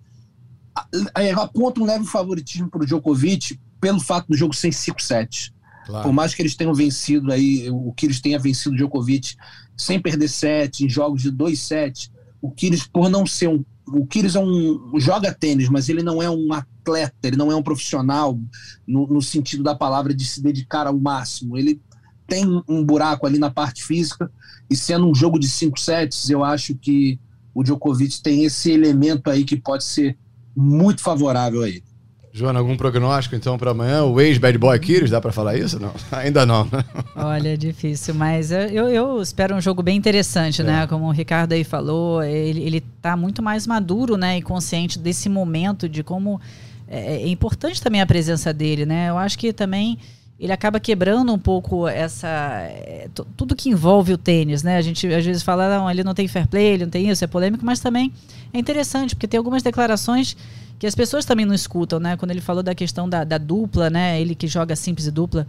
Aponta 1.36 1.80
um 1.80 1.86
leve 1.86 2.04
favoritismo 2.04 2.68
para 2.68 2.82
o 2.82 2.86
Djokovic 2.86 3.58
pelo 3.80 3.98
fato 3.98 4.28
do 4.28 4.36
jogo 4.36 4.54
ser 4.54 4.70
5-7. 4.70 5.52
Claro. 5.86 6.04
Por 6.04 6.12
mais 6.12 6.34
que 6.34 6.42
eles 6.42 6.54
tenham 6.54 6.74
vencido 6.74 7.32
aí, 7.32 7.68
o 7.70 7.92
Kyrgios 7.92 8.20
tenha 8.20 8.38
vencido 8.38 8.74
o 8.74 8.76
Djokovic 8.76 9.36
sem 9.76 9.98
perder 9.98 10.28
sete, 10.28 10.84
em 10.84 10.88
jogos 10.88 11.22
de 11.22 11.32
2-7, 11.32 12.10
o 12.40 12.50
Kyrgios, 12.50 12.86
por 12.86 13.08
não 13.08 13.26
ser 13.26 13.48
um. 13.48 13.64
O 13.92 14.06
Kyrgios 14.06 14.36
é 14.36 14.40
um, 14.40 14.98
joga 14.98 15.34
tênis, 15.34 15.68
mas 15.68 15.88
ele 15.88 16.02
não 16.02 16.22
é 16.22 16.30
um 16.30 16.52
atleta, 16.52 17.14
ele 17.22 17.36
não 17.36 17.52
é 17.52 17.56
um 17.56 17.62
profissional 17.62 18.38
no, 18.86 19.06
no 19.06 19.22
sentido 19.22 19.62
da 19.62 19.74
palavra 19.74 20.14
de 20.14 20.24
se 20.24 20.42
dedicar 20.42 20.86
ao 20.86 20.98
máximo. 20.98 21.58
Ele 21.58 21.80
tem 22.26 22.44
um 22.68 22.84
buraco 22.84 23.26
ali 23.26 23.38
na 23.38 23.50
parte 23.50 23.84
física, 23.84 24.30
e 24.70 24.76
sendo 24.76 25.06
um 25.06 25.14
jogo 25.14 25.38
de 25.38 25.48
5 25.48 25.78
sets, 25.78 26.30
eu 26.30 26.42
acho 26.42 26.74
que 26.74 27.20
o 27.54 27.62
Djokovic 27.62 28.22
tem 28.22 28.44
esse 28.44 28.70
elemento 28.70 29.28
aí 29.28 29.44
que 29.44 29.56
pode 29.56 29.84
ser 29.84 30.16
muito 30.56 31.02
favorável 31.02 31.62
a 31.62 31.68
ele. 31.68 31.84
Joana, 32.34 32.58
algum 32.58 32.76
prognóstico 32.78 33.36
então 33.36 33.58
para 33.58 33.72
amanhã? 33.72 34.04
O 34.04 34.18
ex-Bad 34.18 34.56
Boy 34.56 34.78
Kyrgios, 34.78 35.10
dá 35.10 35.20
para 35.20 35.32
falar 35.32 35.54
isso? 35.56 35.78
Não, 35.78 35.92
ainda 36.10 36.46
não. 36.46 36.64
Né? 36.64 36.82
Olha, 37.14 37.50
é 37.50 37.56
difícil, 37.58 38.14
mas 38.14 38.50
eu, 38.50 38.88
eu 38.88 39.20
espero 39.20 39.54
um 39.54 39.60
jogo 39.60 39.82
bem 39.82 39.98
interessante, 39.98 40.62
né? 40.62 40.72
é. 40.72 40.76
né? 40.76 40.86
Como 40.86 41.06
o 41.06 41.10
Ricardo 41.10 41.52
aí 41.52 41.62
falou, 41.62 42.22
ele, 42.22 42.62
ele 42.62 42.80
tá 43.02 43.18
muito 43.18 43.42
mais 43.42 43.66
maduro, 43.66 44.16
né? 44.16 44.38
E 44.38 44.42
consciente 44.42 44.98
desse 44.98 45.28
momento, 45.28 45.86
de 45.86 46.02
como 46.02 46.40
é, 46.88 47.16
é 47.16 47.28
importante 47.28 47.82
também 47.82 48.00
a 48.00 48.06
presença 48.06 48.50
dele, 48.50 48.86
né? 48.86 49.10
Eu 49.10 49.18
acho 49.18 49.38
que 49.38 49.52
também 49.52 49.98
ele 50.42 50.52
acaba 50.52 50.80
quebrando 50.80 51.32
um 51.32 51.38
pouco 51.38 51.86
essa 51.86 52.26
é, 52.26 53.08
tudo 53.36 53.54
que 53.54 53.70
envolve 53.70 54.12
o 54.12 54.18
tênis, 54.18 54.64
né? 54.64 54.76
A 54.76 54.82
gente 54.82 55.06
às 55.06 55.24
vezes 55.24 55.40
fala, 55.40 55.78
não, 55.78 55.88
ele 55.88 56.02
não 56.02 56.14
tem 56.14 56.26
fair 56.26 56.48
play, 56.48 56.74
ele 56.74 56.84
não 56.84 56.90
tem 56.90 57.08
isso, 57.08 57.22
é 57.22 57.28
polêmico, 57.28 57.64
mas 57.64 57.78
também 57.78 58.12
é 58.52 58.58
interessante, 58.58 59.14
porque 59.14 59.28
tem 59.28 59.38
algumas 59.38 59.62
declarações 59.62 60.36
que 60.80 60.86
as 60.86 60.96
pessoas 60.96 61.24
também 61.24 61.46
não 61.46 61.54
escutam, 61.54 62.00
né? 62.00 62.16
Quando 62.16 62.32
ele 62.32 62.40
falou 62.40 62.60
da 62.60 62.74
questão 62.74 63.08
da, 63.08 63.22
da 63.22 63.38
dupla, 63.38 63.88
né? 63.88 64.20
Ele 64.20 64.34
que 64.34 64.48
joga 64.48 64.74
simples 64.74 65.06
e 65.06 65.12
dupla, 65.12 65.46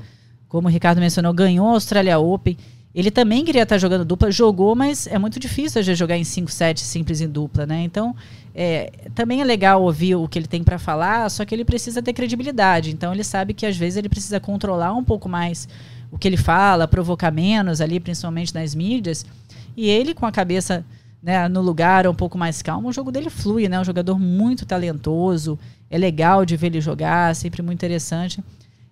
como 0.47 0.67
o 0.67 0.71
Ricardo 0.71 0.99
mencionou, 0.99 1.33
ganhou 1.33 1.69
a 1.69 1.71
Australia 1.71 2.19
Open. 2.19 2.55
Ele 2.93 3.09
também 3.09 3.43
queria 3.43 3.63
estar 3.63 3.79
jogando 3.79 4.05
dupla, 4.05 4.29
jogou, 4.29 4.75
mas 4.75 5.07
é 5.07 5.17
muito 5.17 5.39
difícil 5.39 5.79
às 5.79 5.87
vezes, 5.87 5.97
jogar 5.97 6.17
em 6.17 6.23
5 6.23 6.51
7 6.51 6.81
simples 6.81 7.19
em 7.19 7.27
dupla, 7.27 7.65
né? 7.65 7.81
Então, 7.81 8.15
é, 8.55 8.91
também 9.15 9.41
é 9.41 9.43
legal 9.43 9.81
ouvir 9.81 10.15
o 10.15 10.27
que 10.27 10.37
ele 10.37 10.47
tem 10.47 10.63
para 10.63 10.77
falar, 10.77 11.29
só 11.29 11.43
que 11.43 11.55
ele 11.55 11.65
precisa 11.65 12.01
ter 12.01 12.13
credibilidade. 12.13 12.91
Então, 12.91 13.13
ele 13.13 13.23
sabe 13.23 13.53
que 13.53 13.65
às 13.65 13.75
vezes 13.75 13.97
ele 13.97 14.09
precisa 14.09 14.39
controlar 14.39 14.93
um 14.93 15.03
pouco 15.03 15.27
mais 15.27 15.67
o 16.11 16.17
que 16.17 16.27
ele 16.27 16.37
fala, 16.37 16.87
provocar 16.87 17.31
menos 17.31 17.81
ali, 17.81 17.99
principalmente 17.99 18.53
nas 18.53 18.75
mídias. 18.75 19.25
E 19.75 19.89
ele, 19.89 20.13
com 20.13 20.27
a 20.27 20.31
cabeça 20.31 20.85
né, 21.21 21.47
no 21.47 21.61
lugar 21.61 22.05
um 22.05 22.13
pouco 22.13 22.37
mais 22.37 22.61
calmo, 22.61 22.89
o 22.89 22.93
jogo 22.93 23.11
dele 23.11 23.29
flui, 23.29 23.67
né? 23.69 23.79
Um 23.79 23.83
jogador 23.85 24.19
muito 24.19 24.65
talentoso, 24.65 25.57
é 25.89 25.97
legal 25.97 26.45
de 26.45 26.57
ver 26.57 26.67
ele 26.67 26.81
jogar, 26.81 27.33
sempre 27.35 27.61
muito 27.61 27.79
interessante. 27.79 28.43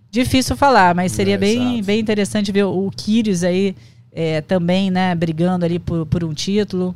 Difícil 0.09 0.55
falar, 0.55 0.95
mas 0.95 1.11
seria 1.11 1.35
é, 1.35 1.37
bem, 1.37 1.83
bem 1.83 1.99
interessante 1.99 2.51
ver 2.51 2.63
o, 2.63 2.87
o 2.87 2.91
Kyrgios 2.91 3.43
aí 3.43 3.75
é, 4.11 4.41
também, 4.41 4.89
né, 4.89 5.13
brigando 5.13 5.65
ali 5.65 5.77
por, 5.77 6.05
por 6.05 6.23
um 6.23 6.33
título. 6.33 6.95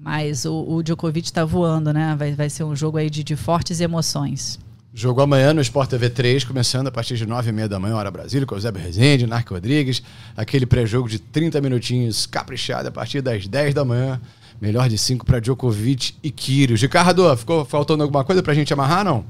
Mas 0.00 0.46
o, 0.46 0.64
o 0.66 0.82
Djokovic 0.82 1.26
está 1.26 1.44
voando, 1.44 1.92
né? 1.92 2.16
Vai, 2.18 2.32
vai 2.32 2.48
ser 2.48 2.64
um 2.64 2.74
jogo 2.74 2.96
aí 2.96 3.10
de, 3.10 3.22
de 3.22 3.36
fortes 3.36 3.80
emoções. 3.80 4.58
Jogo 4.92 5.20
amanhã 5.20 5.54
no 5.54 5.60
Sport 5.60 5.90
TV 5.90 6.10
3, 6.10 6.42
começando 6.42 6.88
a 6.88 6.90
partir 6.90 7.16
de 7.16 7.24
9h30 7.24 7.68
da 7.68 7.78
manhã, 7.78 7.94
hora 7.94 8.10
Brasília, 8.10 8.44
com 8.44 8.56
o 8.56 8.60
Zé 8.60 8.70
Rezende, 8.70 9.26
Narco 9.26 9.54
Rodrigues. 9.54 10.02
Aquele 10.36 10.66
pré-jogo 10.66 11.08
de 11.08 11.18
30 11.18 11.60
minutinhos 11.60 12.26
caprichado 12.26 12.88
a 12.88 12.90
partir 12.90 13.20
das 13.20 13.46
10 13.46 13.74
da 13.74 13.84
manhã. 13.84 14.20
Melhor 14.60 14.88
de 14.88 14.98
cinco 14.98 15.24
para 15.24 15.38
Djokovic 15.38 16.14
e 16.22 16.30
Kyrgios. 16.30 16.82
Ricardo, 16.82 17.36
ficou 17.36 17.64
faltando 17.64 18.02
alguma 18.02 18.24
coisa 18.24 18.42
para 18.42 18.52
a 18.52 18.54
gente 18.54 18.72
amarrar, 18.72 19.04
não? 19.04 19.24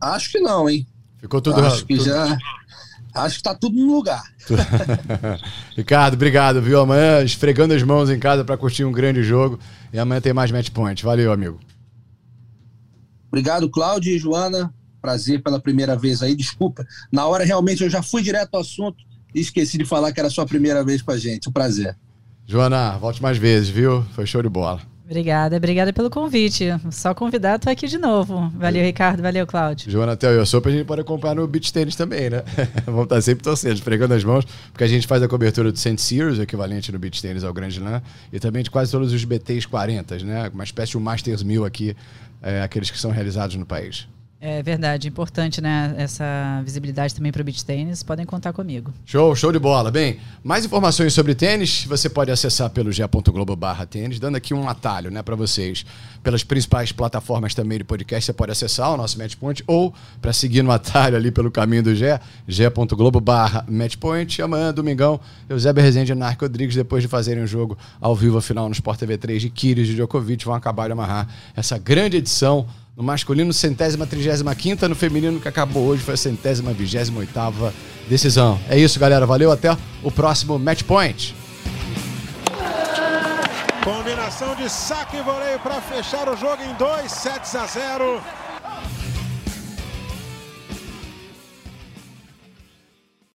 Acho 0.00 0.32
que 0.32 0.40
não, 0.40 0.68
hein? 0.70 0.86
Ficou 1.18 1.40
tudo... 1.40 1.60
Acho 1.60 1.84
que 1.84 1.96
tudo... 1.96 2.06
já... 2.06 2.38
Acho 3.22 3.36
que 3.36 3.42
tá 3.42 3.54
tudo 3.54 3.76
no 3.76 3.94
lugar. 3.94 4.22
Ricardo, 5.76 6.14
obrigado, 6.14 6.60
viu? 6.62 6.80
Amanhã 6.80 7.22
esfregando 7.22 7.74
as 7.74 7.82
mãos 7.82 8.10
em 8.10 8.18
casa 8.18 8.44
para 8.44 8.56
curtir 8.56 8.84
um 8.84 8.92
grande 8.92 9.22
jogo. 9.22 9.58
E 9.92 9.98
amanhã 9.98 10.20
tem 10.20 10.32
mais 10.32 10.50
match 10.50 10.70
point. 10.70 11.04
Valeu, 11.04 11.32
amigo. 11.32 11.58
Obrigado, 13.28 13.68
Cláudio 13.68 14.14
e 14.14 14.18
Joana. 14.18 14.72
Prazer 15.00 15.42
pela 15.42 15.60
primeira 15.60 15.96
vez 15.96 16.22
aí. 16.22 16.34
Desculpa. 16.34 16.86
Na 17.12 17.26
hora 17.26 17.44
realmente 17.44 17.82
eu 17.82 17.90
já 17.90 18.02
fui 18.02 18.22
direto 18.22 18.54
ao 18.54 18.60
assunto 18.60 18.98
e 19.34 19.40
esqueci 19.40 19.78
de 19.78 19.84
falar 19.84 20.12
que 20.12 20.20
era 20.20 20.28
a 20.28 20.30
sua 20.30 20.46
primeira 20.46 20.84
vez 20.84 21.02
com 21.02 21.12
a 21.12 21.18
gente. 21.18 21.48
Um 21.48 21.52
prazer. 21.52 21.96
Joana, 22.46 22.96
volte 22.96 23.22
mais 23.22 23.36
vezes, 23.36 23.68
viu? 23.68 24.02
Foi 24.14 24.26
show 24.26 24.42
de 24.42 24.48
bola. 24.48 24.80
Obrigada, 25.08 25.56
obrigada 25.56 25.90
pelo 25.90 26.10
convite. 26.10 26.66
Só 26.90 27.14
convidar, 27.14 27.58
tô 27.58 27.70
aqui 27.70 27.86
de 27.86 27.96
novo. 27.96 28.52
Valeu, 28.54 28.84
Ricardo, 28.84 29.22
valeu, 29.22 29.46
Cláudio. 29.46 29.90
Joana 29.90 30.14
Theo 30.14 30.42
e 30.42 30.44
Sopa 30.44 30.68
a 30.68 30.72
gente 30.72 30.84
pode 30.84 31.00
acompanhar 31.00 31.34
no 31.34 31.46
Beach 31.46 31.72
Tennis 31.72 31.96
também, 31.96 32.28
né? 32.28 32.42
Vamos 32.84 33.04
estar 33.04 33.22
sempre 33.22 33.42
torcendo, 33.42 33.72
esfregando 33.72 34.12
as 34.12 34.22
mãos, 34.22 34.44
porque 34.70 34.84
a 34.84 34.86
gente 34.86 35.06
faz 35.06 35.22
a 35.22 35.28
cobertura 35.28 35.72
do. 35.72 35.78
Sears, 35.78 36.36
o 36.36 36.42
equivalente 36.42 36.92
no 36.92 36.98
Beach 36.98 37.22
Tennis 37.22 37.42
ao 37.42 37.54
Grande 37.54 37.78
Slam, 37.78 38.02
e 38.30 38.38
também 38.38 38.62
de 38.62 38.70
quase 38.70 38.92
todos 38.92 39.10
os 39.10 39.24
BTs 39.24 39.66
40, 39.66 40.18
né? 40.18 40.50
Uma 40.52 40.64
espécie 40.64 40.90
de 40.90 40.98
um 40.98 41.00
Masters 41.00 41.42
1000 41.42 41.64
aqui, 41.64 41.96
é, 42.42 42.60
aqueles 42.60 42.90
que 42.90 42.98
são 42.98 43.10
realizados 43.10 43.56
no 43.56 43.64
país. 43.64 44.06
É 44.40 44.62
verdade, 44.62 45.08
importante, 45.08 45.60
né? 45.60 45.92
Essa 45.98 46.62
visibilidade 46.64 47.12
também 47.12 47.32
para 47.32 47.42
o 47.42 47.44
beach 47.44 47.64
tênis. 47.64 48.04
Podem 48.04 48.24
contar 48.24 48.52
comigo. 48.52 48.94
Show, 49.04 49.34
show 49.34 49.50
de 49.50 49.58
bola. 49.58 49.90
Bem, 49.90 50.20
mais 50.44 50.64
informações 50.64 51.12
sobre 51.12 51.34
tênis 51.34 51.84
você 51.84 52.08
pode 52.08 52.30
acessar 52.30 52.70
pelo 52.70 52.92
ge.globo 52.92 53.56
barra 53.56 53.84
tênis, 53.84 54.20
dando 54.20 54.36
aqui 54.36 54.54
um 54.54 54.68
atalho, 54.68 55.10
né, 55.10 55.22
para 55.22 55.34
vocês. 55.34 55.84
Pelas 56.22 56.44
principais 56.44 56.92
plataformas 56.92 57.52
também 57.52 57.78
de 57.78 57.84
podcast, 57.84 58.26
você 58.26 58.32
pode 58.32 58.52
acessar 58.52 58.92
o 58.92 58.96
nosso 58.96 59.18
Matchpoint 59.18 59.64
ou 59.66 59.92
para 60.22 60.32
seguir 60.32 60.62
no 60.62 60.70
atalho 60.70 61.16
ali 61.16 61.32
pelo 61.32 61.50
caminho 61.50 61.82
do 61.82 61.94
Ge, 61.94 62.20
ge.globo 62.46 63.20
barra 63.20 63.64
Matchpoint. 63.68 64.38
E 64.38 64.42
amanhã, 64.42 64.72
domingão, 64.72 65.18
Eusébio 65.48 65.82
Rezende 65.82 66.12
e 66.12 66.14
Narco 66.14 66.44
Rodrigues, 66.44 66.76
depois 66.76 67.02
de 67.02 67.08
fazerem 67.08 67.42
um 67.42 67.46
jogo 67.46 67.76
ao 68.00 68.14
vivo, 68.14 68.38
afinal, 68.38 68.68
no 68.68 68.72
Sport 68.72 69.00
TV 69.00 69.18
3 69.18 69.42
de 69.42 69.50
Kyrgios 69.50 69.88
e 69.88 69.94
Djokovic, 69.94 70.44
vão 70.44 70.54
acabar 70.54 70.86
de 70.86 70.92
amarrar 70.92 71.26
essa 71.56 71.76
grande 71.76 72.18
edição 72.18 72.68
no 72.98 73.04
masculino, 73.04 73.52
centésima, 73.52 74.04
trigésima 74.04 74.52
quinta. 74.56 74.88
No 74.88 74.96
feminino, 74.96 75.38
que 75.38 75.46
acabou 75.46 75.86
hoje, 75.86 76.02
foi 76.02 76.14
a 76.14 76.16
centésima, 76.16 76.72
vigésima 76.72 77.20
oitava 77.20 77.72
decisão. 78.08 78.58
É 78.68 78.76
isso, 78.76 78.98
galera. 78.98 79.24
Valeu. 79.24 79.52
Até 79.52 79.74
o 80.02 80.10
próximo 80.10 80.58
Match 80.58 80.82
Point. 80.82 81.32
Combinação 83.84 84.56
de 84.56 84.68
saque 84.68 85.16
e 85.16 85.22
voleio 85.22 85.60
para 85.60 85.80
fechar 85.80 86.28
o 86.28 86.36
jogo 86.36 86.60
em 86.62 86.74
2 86.74 87.10
sets 87.10 87.54
a 87.54 87.66
0. 87.66 88.20